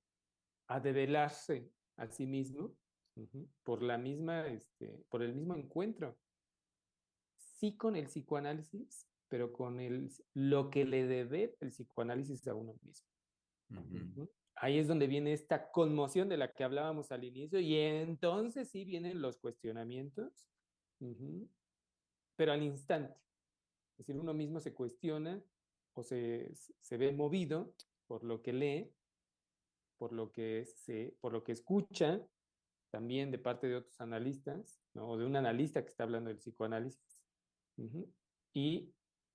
[0.67, 2.75] a develarse a sí mismo
[3.63, 6.17] por la misma, este, por el mismo encuentro.
[7.37, 12.75] Sí con el psicoanálisis, pero con el, lo que le debe el psicoanálisis a uno
[12.81, 14.29] mismo.
[14.55, 18.85] Ahí es donde viene esta conmoción de la que hablábamos al inicio y entonces sí
[18.85, 20.47] vienen los cuestionamientos,
[22.35, 23.19] pero al instante.
[23.91, 25.41] Es decir, uno mismo se cuestiona
[25.93, 27.73] o se, se ve movido
[28.07, 28.91] por lo que lee,
[29.97, 32.21] por lo que, se, por lo que escucha,
[32.91, 37.23] también de parte de otros analistas, o de un analista que está hablando del psicoanálisis.
[38.53, 38.93] Y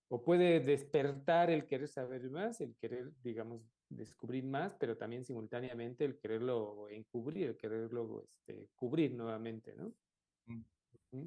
[0.08, 6.04] o puede despertar el querer saber más, el querer, digamos, descubrir más, pero también simultáneamente
[6.04, 9.92] el quererlo encubrir, el quererlo este, cubrir nuevamente, ¿no?
[10.46, 11.26] Mm.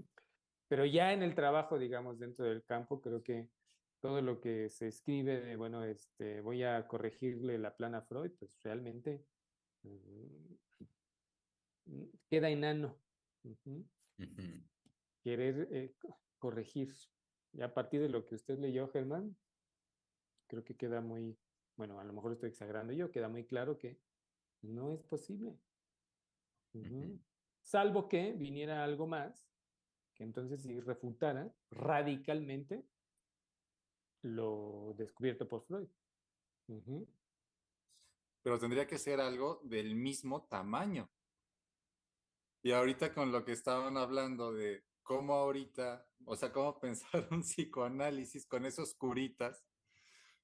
[0.67, 3.49] Pero ya en el trabajo, digamos, dentro del campo, creo que
[3.99, 8.31] todo lo que se escribe de, bueno, este, voy a corregirle la plana a Freud,
[8.39, 9.25] pues realmente
[9.83, 10.55] mm,
[12.29, 12.97] queda enano.
[15.21, 15.93] Querer eh,
[16.39, 16.93] corregir.
[17.53, 19.37] Y a partir de lo que usted leyó, Germán,
[20.47, 21.37] creo que queda muy,
[21.75, 23.99] bueno, a lo mejor estoy exagerando yo, queda muy claro que
[24.61, 25.57] no es posible.
[27.61, 29.47] Salvo que viniera algo más,
[30.15, 32.85] que entonces sí refutara radicalmente
[34.21, 35.87] lo descubierto por Freud.
[38.41, 41.09] Pero tendría que ser algo del mismo tamaño.
[42.61, 47.41] Y ahorita con lo que estaban hablando de cómo ahorita, o sea, cómo pensar un
[47.41, 49.63] psicoanálisis con esos curitas,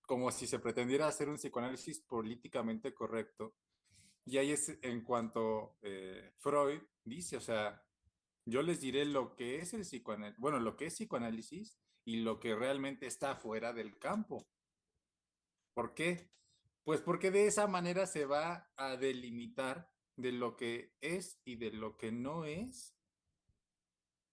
[0.10, 3.54] como si se pretendiera hacer un psicoanálisis políticamente correcto.
[4.26, 7.86] Y ahí es en cuanto eh, Freud dice, o sea,
[8.44, 12.40] yo les diré lo que es el psicoanálisis, bueno, lo que es psicoanálisis y lo
[12.40, 14.48] que realmente está fuera del campo.
[15.76, 16.32] ¿Por qué?
[16.84, 21.70] Pues porque de esa manera se va a delimitar de lo que es y de
[21.70, 22.96] lo que no es.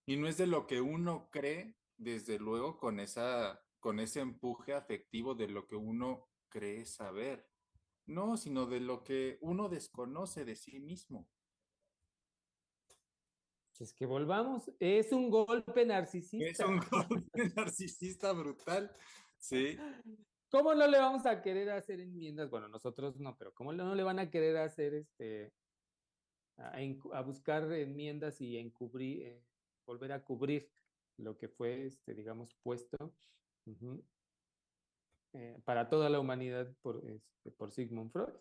[0.06, 4.74] Y no es de lo que uno cree, desde luego, con, esa, con ese empuje
[4.74, 7.46] afectivo de lo que uno cree saber.
[8.06, 11.28] No, sino de lo que uno desconoce de sí mismo.
[13.78, 16.48] Es que volvamos, es un golpe narcisista.
[16.48, 18.90] Es un golpe narcisista brutal,
[19.38, 19.78] sí.
[20.50, 22.50] ¿Cómo no le vamos a querer hacer enmiendas?
[22.50, 25.52] Bueno, nosotros no, pero ¿cómo no le van a querer hacer este
[26.56, 29.44] a, buscar enmiendas y encubrir, eh,
[29.86, 30.68] volver a cubrir
[31.18, 33.14] lo que fue, este, digamos, puesto
[35.32, 38.34] eh, para toda la humanidad por, este, por Sigmund Freud.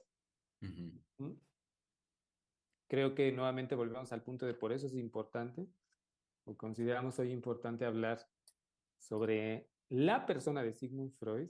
[2.88, 5.67] Creo que nuevamente volvemos al punto de por eso es importante,
[6.45, 8.28] o consideramos hoy importante hablar
[8.99, 11.49] sobre la persona de Sigmund Freud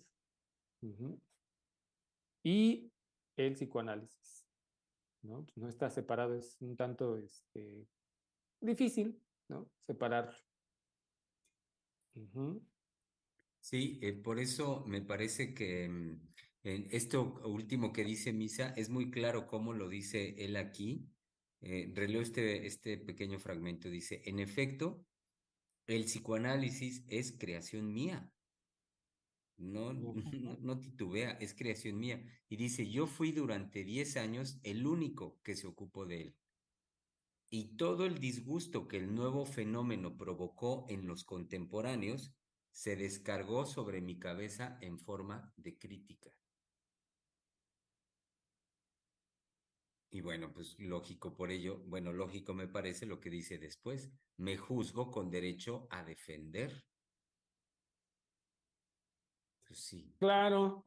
[2.44, 2.92] y
[3.38, 4.46] el psicoanálisis.
[5.22, 5.46] ¿no?
[5.56, 7.88] no está separado, es un tanto este,
[8.62, 9.70] difícil, ¿no?
[9.86, 10.36] Separarlo.
[13.66, 16.22] Sí, eh, por eso me parece que mm,
[16.66, 21.10] en esto último que dice Misa es muy claro cómo lo dice él aquí.
[21.62, 23.90] Eh, releo este, este pequeño fragmento.
[23.90, 25.04] Dice, en efecto,
[25.88, 28.32] el psicoanálisis es creación mía.
[29.58, 30.14] no, no,
[30.62, 32.24] no titubea, es creación mía.
[32.48, 36.36] Y dice, yo fui durante 10 años el único que se ocupó de él.
[37.50, 42.32] Y todo el disgusto que el nuevo fenómeno provocó en los contemporáneos
[42.76, 46.30] se descargó sobre mi cabeza en forma de crítica.
[50.12, 54.58] Y bueno, pues lógico por ello, bueno, lógico me parece lo que dice después, me
[54.58, 56.84] juzgo con derecho a defender.
[59.66, 60.14] Pues sí.
[60.20, 60.84] Claro.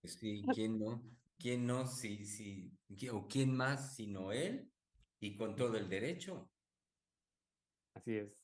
[0.00, 1.02] Pues sí, ¿quién no?
[1.38, 1.86] ¿Quién no?
[1.86, 2.72] Sí, sí.
[3.12, 4.72] ¿O quién más sino él?
[5.20, 6.50] Y con todo el derecho.
[7.94, 8.40] Así es.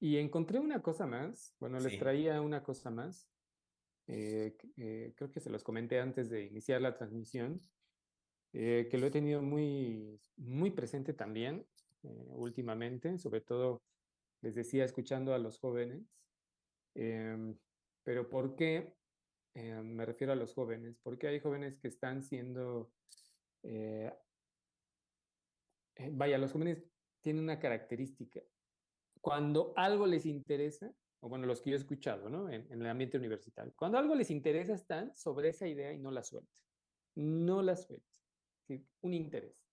[0.00, 1.54] Y encontré una cosa más.
[1.60, 3.28] Bueno, les traía una cosa más.
[4.06, 7.60] Eh, eh, creo que se los comenté antes de iniciar la transmisión.
[8.54, 11.64] Eh, que lo he tenido muy, muy presente también
[12.02, 13.82] últimamente, sobre todo,
[14.40, 16.02] les decía, escuchando a los jóvenes.
[16.94, 17.54] Em,
[18.02, 18.96] pero ¿por qué?
[19.52, 22.92] me refiero a los jóvenes, porque hay jóvenes que están siendo
[26.12, 26.82] vaya, los jóvenes
[27.20, 28.40] tienen una característica.
[29.20, 32.50] Cuando algo les interesa, o bueno, los que yo he escuchado, ¿no?
[32.50, 36.22] En, el ambiente universitario, cuando algo les interesa, están sobre esa idea y no la
[36.22, 36.62] sueltan.
[37.16, 38.06] No la sueltan.
[39.02, 39.66] Un interés.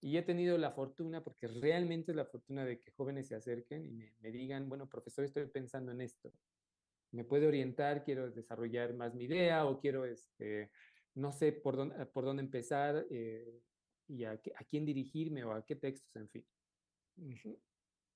[0.00, 3.86] Y he tenido la fortuna, porque realmente es la fortuna de que jóvenes se acerquen
[3.86, 6.32] y me, me digan, bueno, profesor, estoy pensando en esto.
[7.12, 8.04] ¿Me puede orientar?
[8.04, 10.70] Quiero desarrollar más mi idea o quiero, este,
[11.14, 13.06] no sé por dónde, por dónde empezar.
[13.08, 13.62] Eh,
[14.08, 16.46] y a, quién dirigirme o a qué textos, en fin.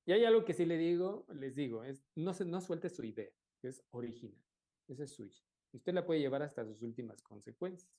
[0.08, 3.04] Y hay algo que sí le digo, les digo, es no, se, no suelte su
[3.04, 3.28] idea,
[3.60, 4.42] que es original,
[4.86, 5.38] esa es suya.
[5.72, 7.92] Usted la puede llevar hasta sus últimas consecuencias.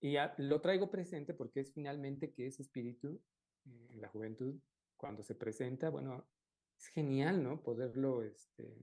[0.00, 3.22] Y lo traigo presente porque es finalmente que ese espíritu
[3.66, 4.56] eh, la juventud,
[4.96, 6.26] cuando se presenta, bueno,
[6.76, 7.62] es genial, ¿no?
[7.62, 8.76] Poderlo este,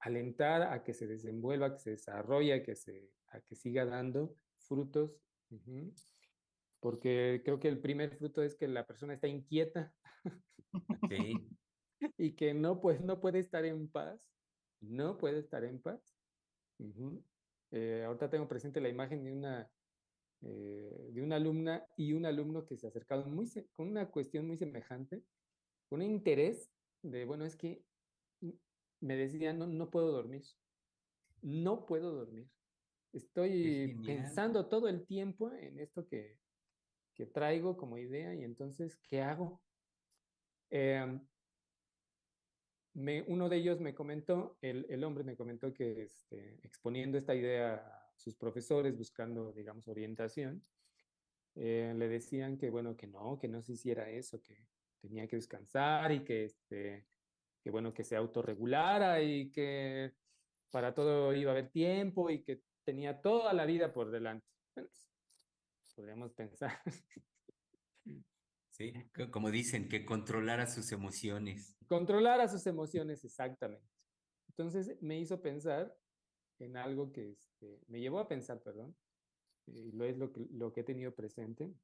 [0.00, 3.86] alentar a que se desenvuelva, a que se desarrolle, a que, se, a que siga
[3.86, 5.22] dando frutos
[6.80, 9.92] porque creo que el primer fruto es que la persona está inquieta.
[11.10, 11.34] Sí.
[12.18, 14.20] y que no, pues, no puede estar en paz.
[14.80, 16.16] No puede estar en paz.
[17.72, 19.70] Eh, ahorita tengo presente la imagen de una,
[20.42, 24.46] eh, de una alumna y un alumno que se ha acercado muy, con una cuestión
[24.46, 25.22] muy semejante,
[25.88, 26.70] con un interés
[27.02, 27.82] de, bueno, es que
[29.00, 30.44] me decía, no, no puedo dormir.
[31.42, 32.48] No puedo dormir.
[33.12, 36.38] Estoy pensando todo el tiempo en esto que,
[37.18, 39.60] que, traigo como idea y entonces, ¿qué hago?
[40.70, 41.20] Em,
[43.26, 47.74] uno de ellos me comentó, el, el hombre me comentó que este, exponiendo esta idea
[47.74, 50.64] a sus profesores, buscando, digamos, orientación,
[51.54, 54.66] eh, le decían que, bueno, que no, que no se hiciera eso, que
[55.00, 57.06] tenía que descansar y que, este,
[57.62, 60.12] que bueno, que se autorregulara y que
[60.70, 64.46] para todo iba a haber tiempo y que tenía toda la vida por delante.
[64.74, 65.07] Pues,
[65.98, 66.80] podríamos pensar.
[68.70, 68.92] Sí,
[69.32, 71.76] como dicen, que controlara sus emociones.
[71.88, 73.84] Controlara sus emociones, exactamente.
[74.50, 75.92] Entonces me hizo pensar
[76.60, 78.96] en algo que este, me llevó a pensar, perdón,
[79.66, 81.74] y lo es lo que, lo que he tenido presente.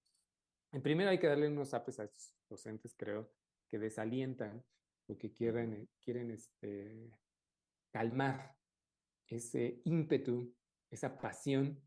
[0.70, 3.32] En primero hay que darle unos apes a estos docentes, creo,
[3.68, 4.64] que desalientan
[5.08, 7.10] lo que quieren, quieren este,
[7.90, 8.56] calmar
[9.26, 10.54] ese ímpetu
[10.88, 11.82] esa pasión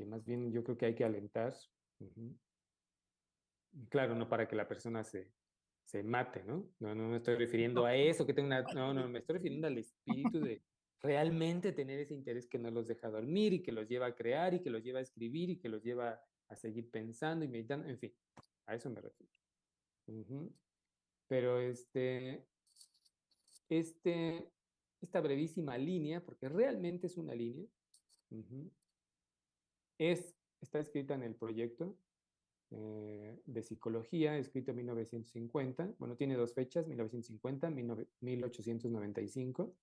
[0.00, 1.54] que más bien yo creo que hay que alentar.
[3.90, 5.30] Claro, no para que la persona se,
[5.84, 6.70] se mate, ¿no?
[6.78, 8.64] No, no me estoy refiriendo a eso, que tenga una...
[8.74, 10.62] No, no, me estoy refiriendo al espíritu de
[11.02, 14.54] realmente tener ese interés que no los deja dormir y que los lleva a crear
[14.54, 16.18] y que los lleva a escribir y que los lleva
[16.48, 18.14] a seguir pensando y meditando, en fin,
[18.64, 19.30] a eso me refiero.
[21.28, 22.46] Pero este,
[23.68, 24.50] este,
[25.02, 27.68] esta brevísima línea, porque realmente es una línea,
[30.00, 31.94] es, está escrita en el proyecto
[32.70, 35.94] eh, de psicología, escrito en 1950.
[35.98, 37.70] Bueno, tiene dos fechas, 1950,
[38.20, 39.76] 1895.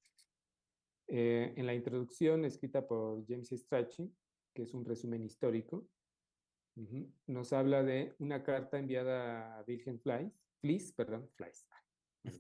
[1.10, 4.12] Eh, en la introducción, escrita por James Strachey,
[4.54, 5.88] que es un resumen histórico,
[7.26, 10.32] nos habla de una carta enviada a Virgen Flies,
[10.62, 11.68] Flies, perdón, Flies,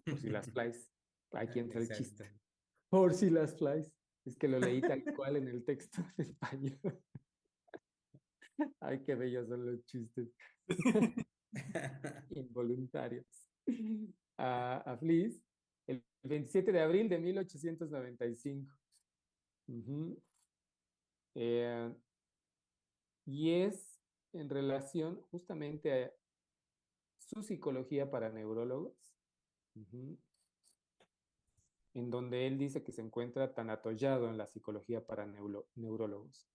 [0.05, 0.91] por si las Flies,
[1.31, 2.31] aquí entra el chiste,
[2.87, 3.91] por si las Flies,
[4.25, 7.01] es que lo leí tal cual en el texto de español.
[8.79, 10.29] Ay, qué bellos son los chistes.
[12.31, 13.25] Involuntarios.
[14.37, 15.41] A, a Flies,
[15.87, 18.73] el 27 de abril de 1895.
[21.35, 21.93] Eh,
[23.25, 23.99] y es
[24.33, 26.11] en relación justamente a
[27.19, 28.95] su psicología para neurólogos.
[31.93, 36.47] en donde él dice que se encuentra tan atollado en la psicología para neurólogos.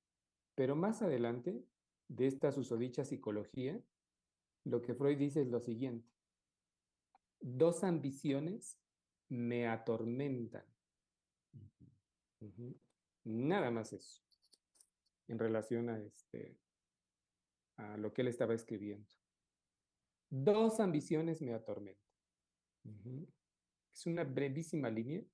[0.55, 1.65] Pero más adelante,
[2.13, 3.83] de esta susodicha psicología,
[4.65, 6.09] lo que Freud dice es lo siguiente.
[7.41, 8.79] Dos ambiciones
[9.29, 10.65] me atormentan.
[13.25, 14.23] Nada más eso
[15.29, 16.59] en relación a, este,
[17.77, 19.09] a lo que él estaba escribiendo.
[20.29, 22.03] Dos ambiciones me atormentan.
[23.95, 25.25] Es una brevísima línea.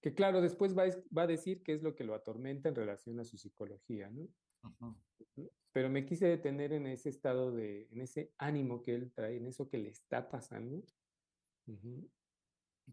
[0.00, 0.84] Que claro, después va,
[1.16, 4.28] va, a decir qué es lo que lo atormenta en relación a su psicología, ¿no?
[5.72, 9.46] Pero me quise detener en ese estado de, en ese ánimo que él trae, en
[9.46, 10.82] eso que le está pasando.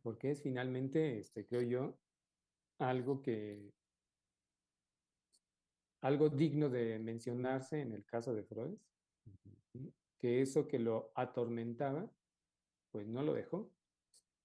[0.01, 1.97] Porque es finalmente, este, creo yo,
[2.79, 3.71] algo que,
[6.01, 8.77] algo digno de mencionarse en el caso de Freud,
[10.19, 12.11] que eso que lo atormentaba,
[12.91, 13.71] pues no lo dejó,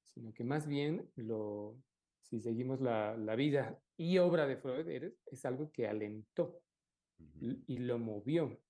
[0.04, 1.76] sino que más bien lo,
[2.22, 4.86] si seguimos la, la vida y obra de Freud,
[5.26, 6.62] es algo que alentó
[7.40, 8.60] y lo movió,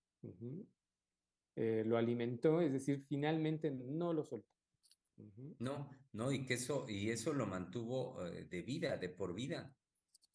[1.57, 4.49] eh, lo alimentó, es decir, finalmente no lo soltó.
[5.59, 9.75] No, no, y que eso, y eso lo mantuvo eh, de vida, de por vida,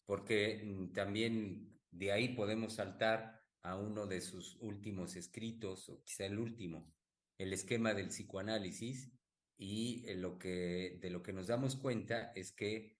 [0.05, 6.25] porque mm, también de ahí podemos saltar a uno de sus últimos escritos, o quizá
[6.25, 6.93] el último,
[7.37, 9.09] el esquema del psicoanálisis,
[9.57, 12.97] y eh, lo que, de lo que nos damos cuenta es que,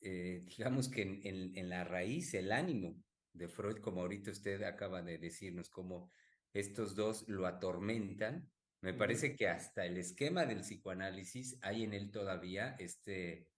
[0.00, 3.02] digamos que en, en, la raíz, el ánimo
[3.36, 6.10] de Freud, como ahorita usted acaba de decirnos, cómo
[6.52, 8.50] estos dos lo atormentan,
[8.80, 13.48] me parece que hasta el esquema del psicoanálisis hay en él todavía este,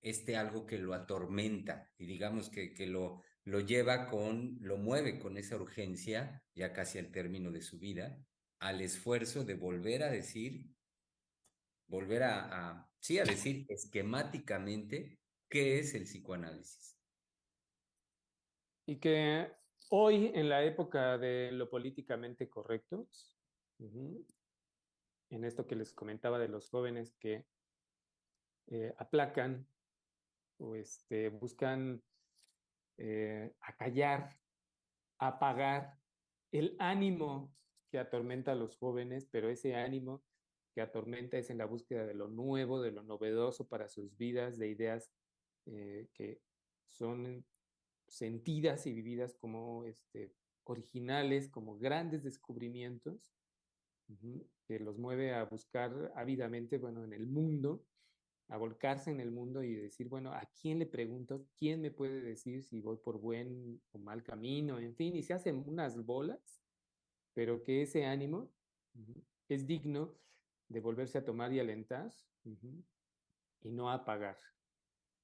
[0.00, 5.18] este algo que lo atormenta y digamos que, que lo, lo lleva con, lo mueve
[5.18, 8.18] con esa urgencia, ya casi al término de su vida,
[8.60, 10.66] al esfuerzo de volver a decir,
[11.86, 16.97] volver a, a sí, a decir esquemáticamente qué es el psicoanálisis.
[18.88, 19.52] Y que
[19.90, 23.06] hoy, en la época de lo políticamente correcto,
[23.78, 27.44] en esto que les comentaba de los jóvenes que
[28.68, 29.68] eh, aplacan
[30.56, 32.02] o este, buscan
[32.96, 34.40] eh, acallar,
[35.18, 35.98] apagar
[36.50, 37.54] el ánimo
[37.90, 40.24] que atormenta a los jóvenes, pero ese ánimo
[40.74, 44.56] que atormenta es en la búsqueda de lo nuevo, de lo novedoso para sus vidas,
[44.56, 45.12] de ideas
[45.66, 46.40] eh, que
[46.88, 47.44] son
[48.08, 53.32] sentidas y vividas como este, originales, como grandes descubrimientos,
[54.66, 57.84] que los mueve a buscar ávidamente, bueno, en el mundo,
[58.48, 61.46] a volcarse en el mundo y decir, bueno, ¿a quién le pregunto?
[61.58, 64.78] ¿Quién me puede decir si voy por buen o mal camino?
[64.78, 66.62] En fin, y se hacen unas bolas,
[67.34, 68.50] pero que ese ánimo
[69.48, 70.14] es digno
[70.68, 72.10] de volverse a tomar y alentar
[73.62, 74.38] y no apagar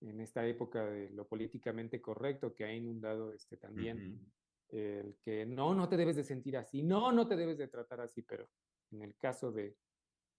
[0.08, 4.20] en esta época de lo políticamente correcto que ha inundado este también
[4.68, 8.00] el que no, no te debes de sentir así, no, no te debes de tratar
[8.00, 8.48] así, pero
[8.90, 9.76] en el caso de,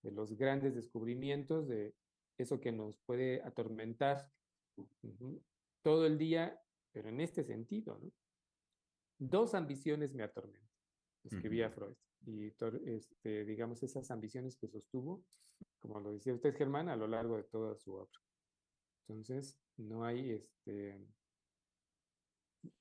[0.01, 1.95] de los grandes descubrimientos, de
[2.37, 4.29] eso que nos puede atormentar
[5.81, 6.59] todo el día,
[6.91, 8.11] pero en este sentido, ¿no?
[9.17, 10.69] Dos ambiciones me atormentan,
[11.23, 12.51] escribía Freud, y
[12.85, 15.23] este, digamos esas ambiciones que sostuvo,
[15.79, 18.19] como lo decía usted, Germán, a lo largo de toda su obra.
[19.07, 20.99] Entonces, no hay este.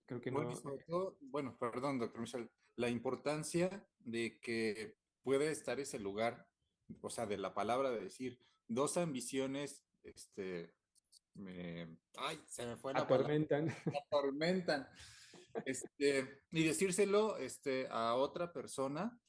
[0.06, 0.52] Creo que bueno,
[0.88, 1.16] no.
[1.20, 6.48] bueno, perdón, doctor Michel, la importancia de que puede estar ese lugar,
[7.00, 8.38] o sea, de la palabra de decir
[8.68, 10.74] dos ambiciones, este,
[11.34, 13.66] me, ay, se me fue la atormentan.
[13.84, 14.88] Palabra, atormentan.
[15.64, 19.20] Este, y decírselo este, a otra persona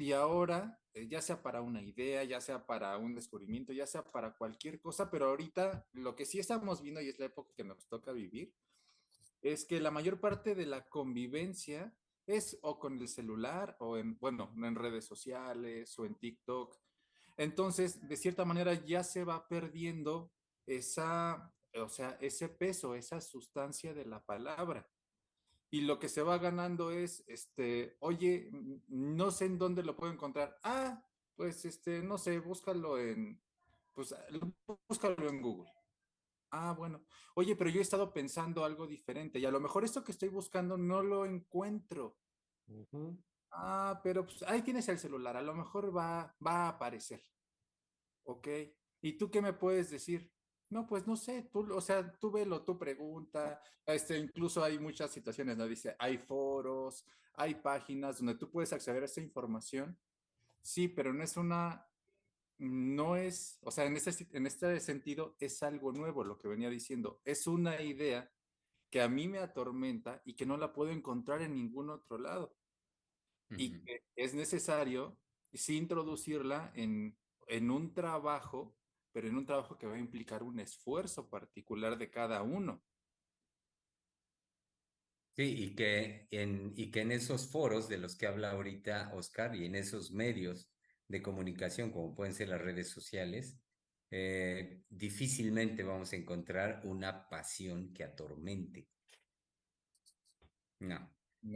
[0.00, 4.02] y ahora, eh, ya sea para una idea, ya sea para un descubrimiento, ya sea
[4.02, 7.64] para cualquier cosa, pero ahorita lo que sí estamos viendo y es la época que
[7.64, 8.54] nos toca vivir,
[9.42, 11.94] es que la mayor parte de la convivencia
[12.26, 16.74] es o con el celular o en, bueno, en redes sociales o en TikTok.
[17.36, 20.32] Entonces, de cierta manera ya se va perdiendo
[20.66, 24.88] esa, o sea, ese peso, esa sustancia de la palabra
[25.70, 28.50] y lo que se va ganando es, este, oye,
[28.88, 30.58] no sé en dónde lo puedo encontrar.
[30.64, 31.04] Ah,
[31.36, 33.40] pues, este, no sé, búscalo en,
[33.94, 34.14] pues,
[34.88, 35.70] búscalo en Google.
[36.50, 37.04] Ah, bueno.
[37.34, 40.28] Oye, pero yo he estado pensando algo diferente y a lo mejor esto que estoy
[40.28, 42.18] buscando no lo encuentro.
[43.52, 47.22] Ah, pero pues ahí tienes el celular, a lo mejor va, va a aparecer.
[48.24, 48.48] Ok.
[49.00, 50.32] ¿Y tú qué me puedes decir?
[50.70, 55.10] No, pues no sé, tú, o sea, tú velo, tú pregunta, este, incluso hay muchas
[55.10, 55.66] situaciones, ¿no?
[55.66, 59.98] Dice, hay foros, hay páginas donde tú puedes acceder a esa información,
[60.62, 61.88] sí, pero no es una,
[62.58, 66.70] no es, o sea, en este, en este sentido es algo nuevo lo que venía
[66.70, 67.20] diciendo.
[67.24, 68.30] Es una idea
[68.90, 72.56] que a mí me atormenta y que no la puedo encontrar en ningún otro lado.
[73.56, 75.18] Y que es necesario
[75.52, 77.18] sí introducirla en,
[77.48, 78.76] en un trabajo,
[79.12, 82.82] pero en un trabajo que va a implicar un esfuerzo particular de cada uno.
[85.36, 89.54] Sí, y que, en, y que en esos foros de los que habla ahorita Oscar
[89.54, 90.70] y en esos medios
[91.08, 93.58] de comunicación, como pueden ser las redes sociales,
[94.10, 98.88] eh, difícilmente vamos a encontrar una pasión que atormente.
[100.80, 101.10] No.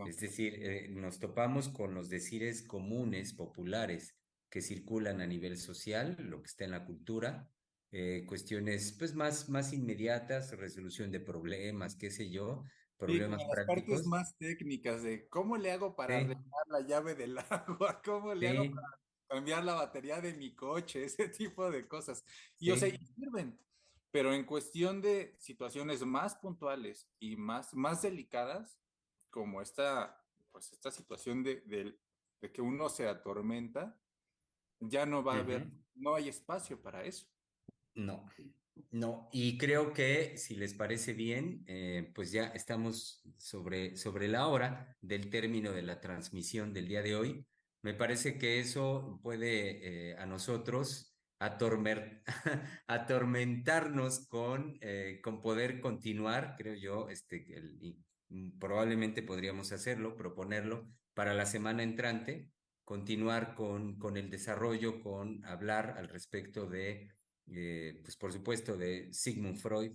[0.07, 4.17] Es decir, eh, nos topamos con los decires comunes, populares,
[4.55, 7.51] que circulan a nivel social, lo que está en la cultura,
[7.91, 12.63] eh, cuestiones pues más, más inmediatas, resolución de problemas, qué sé yo,
[12.97, 17.37] problemas sí, las partes más técnicas de cómo le hago para arreglar la llave del
[17.51, 22.25] agua, cómo le hago para cambiar la batería de mi coche, ese tipo de cosas.
[22.61, 23.59] Y o sea, sirven.
[24.13, 28.79] Pero en cuestión de situaciones más puntuales y más, más delicadas,
[29.31, 34.01] como esta, pues esta situación de, de, que uno se atormenta,
[34.81, 37.27] ya no va a haber, no hay espacio para eso.
[37.95, 38.29] No,
[38.91, 44.49] no, y creo que si les parece bien, eh, pues ya estamos sobre, sobre la
[44.49, 47.47] hora del término de la transmisión del día de hoy.
[47.83, 51.15] Me parece que eso puede eh, a nosotros
[52.87, 57.47] atormentarnos con, eh, con poder continuar, creo yo, este,
[58.59, 62.51] probablemente podríamos hacerlo, proponerlo para la semana entrante,
[62.85, 67.11] continuar con, con el desarrollo, con hablar al respecto de,
[67.47, 69.93] eh, pues por supuesto, de Sigmund Freud,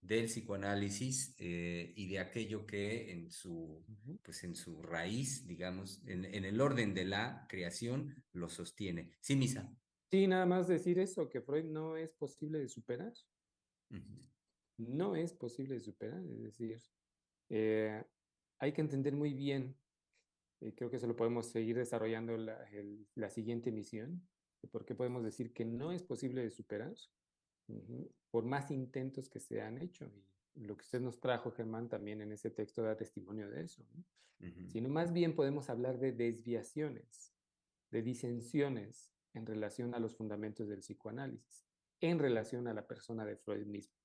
[0.00, 3.82] del psicoanálisis eh, y de aquello que en su,
[4.22, 9.12] pues en su raíz, digamos, en, en, el orden de la creación, lo sostiene.
[9.20, 9.74] Sí, Misa.
[10.10, 13.12] Sí, nada más decir eso, que Freud no es posible de superar.
[14.76, 16.82] No es posible de superar, es decir,
[17.48, 18.02] eh,
[18.58, 19.76] hay que entender muy bien,
[20.64, 22.58] y creo que eso lo podemos seguir desarrollando la,
[23.14, 24.26] la siguiente misión,
[24.70, 26.94] por qué podemos decir que no es posible de superar
[28.30, 30.10] por más intentos que se han hecho.
[30.54, 33.84] Y lo que usted nos trajo, Germán, también en ese texto da testimonio de eso.
[34.68, 37.32] Sino más bien podemos hablar de desviaciones,
[37.90, 41.66] de disensiones en relación a los fundamentos del psicoanálisis,
[42.00, 43.96] en relación a la persona de Freud mismo.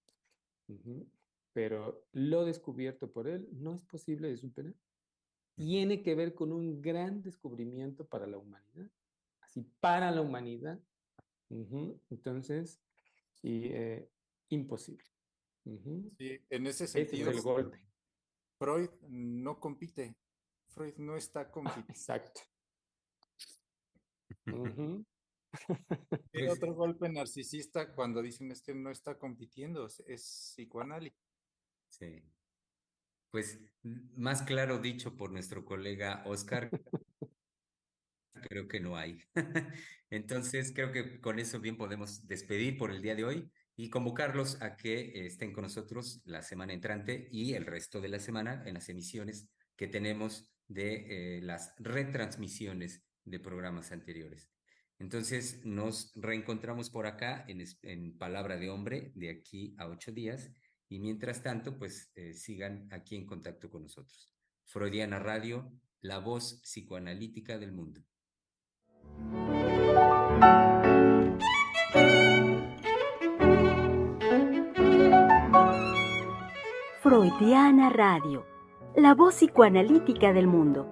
[1.54, 4.76] Pero lo descubierto por él no es posible de superar.
[5.60, 8.90] Tiene que ver con un gran descubrimiento para la humanidad.
[9.42, 10.80] Así, para la humanidad.
[11.50, 12.82] Entonces,
[13.42, 14.10] y eh,
[14.48, 15.04] imposible.
[16.18, 17.78] Sí, en ese sentido, el golpe.
[18.58, 20.16] Freud no compite.
[20.70, 21.92] Freud no está compitiendo.
[21.92, 22.42] Exacto.
[26.32, 31.20] Pues otro golpe narcisista cuando dicen es que no está compitiendo, es psicoanálisis.
[31.90, 32.24] Sí.
[33.32, 33.60] Pues
[34.16, 36.70] más claro dicho por nuestro colega Oscar,
[38.50, 39.24] creo que no hay.
[40.10, 44.62] Entonces, creo que con eso bien podemos despedir por el día de hoy y convocarlos
[44.62, 48.74] a que estén con nosotros la semana entrante y el resto de la semana en
[48.74, 54.50] las emisiones que tenemos de eh, las retransmisiones de programas anteriores.
[54.98, 60.52] Entonces, nos reencontramos por acá en, en Palabra de Hombre de aquí a ocho días
[60.90, 64.34] y mientras tanto, pues eh, sigan aquí en contacto con nosotros.
[64.66, 65.72] Freudiana Radio,
[66.02, 68.02] la voz psicoanalítica del mundo.
[77.02, 78.46] Freudiana Radio,
[78.96, 80.90] la voz psicoanalítica del mundo.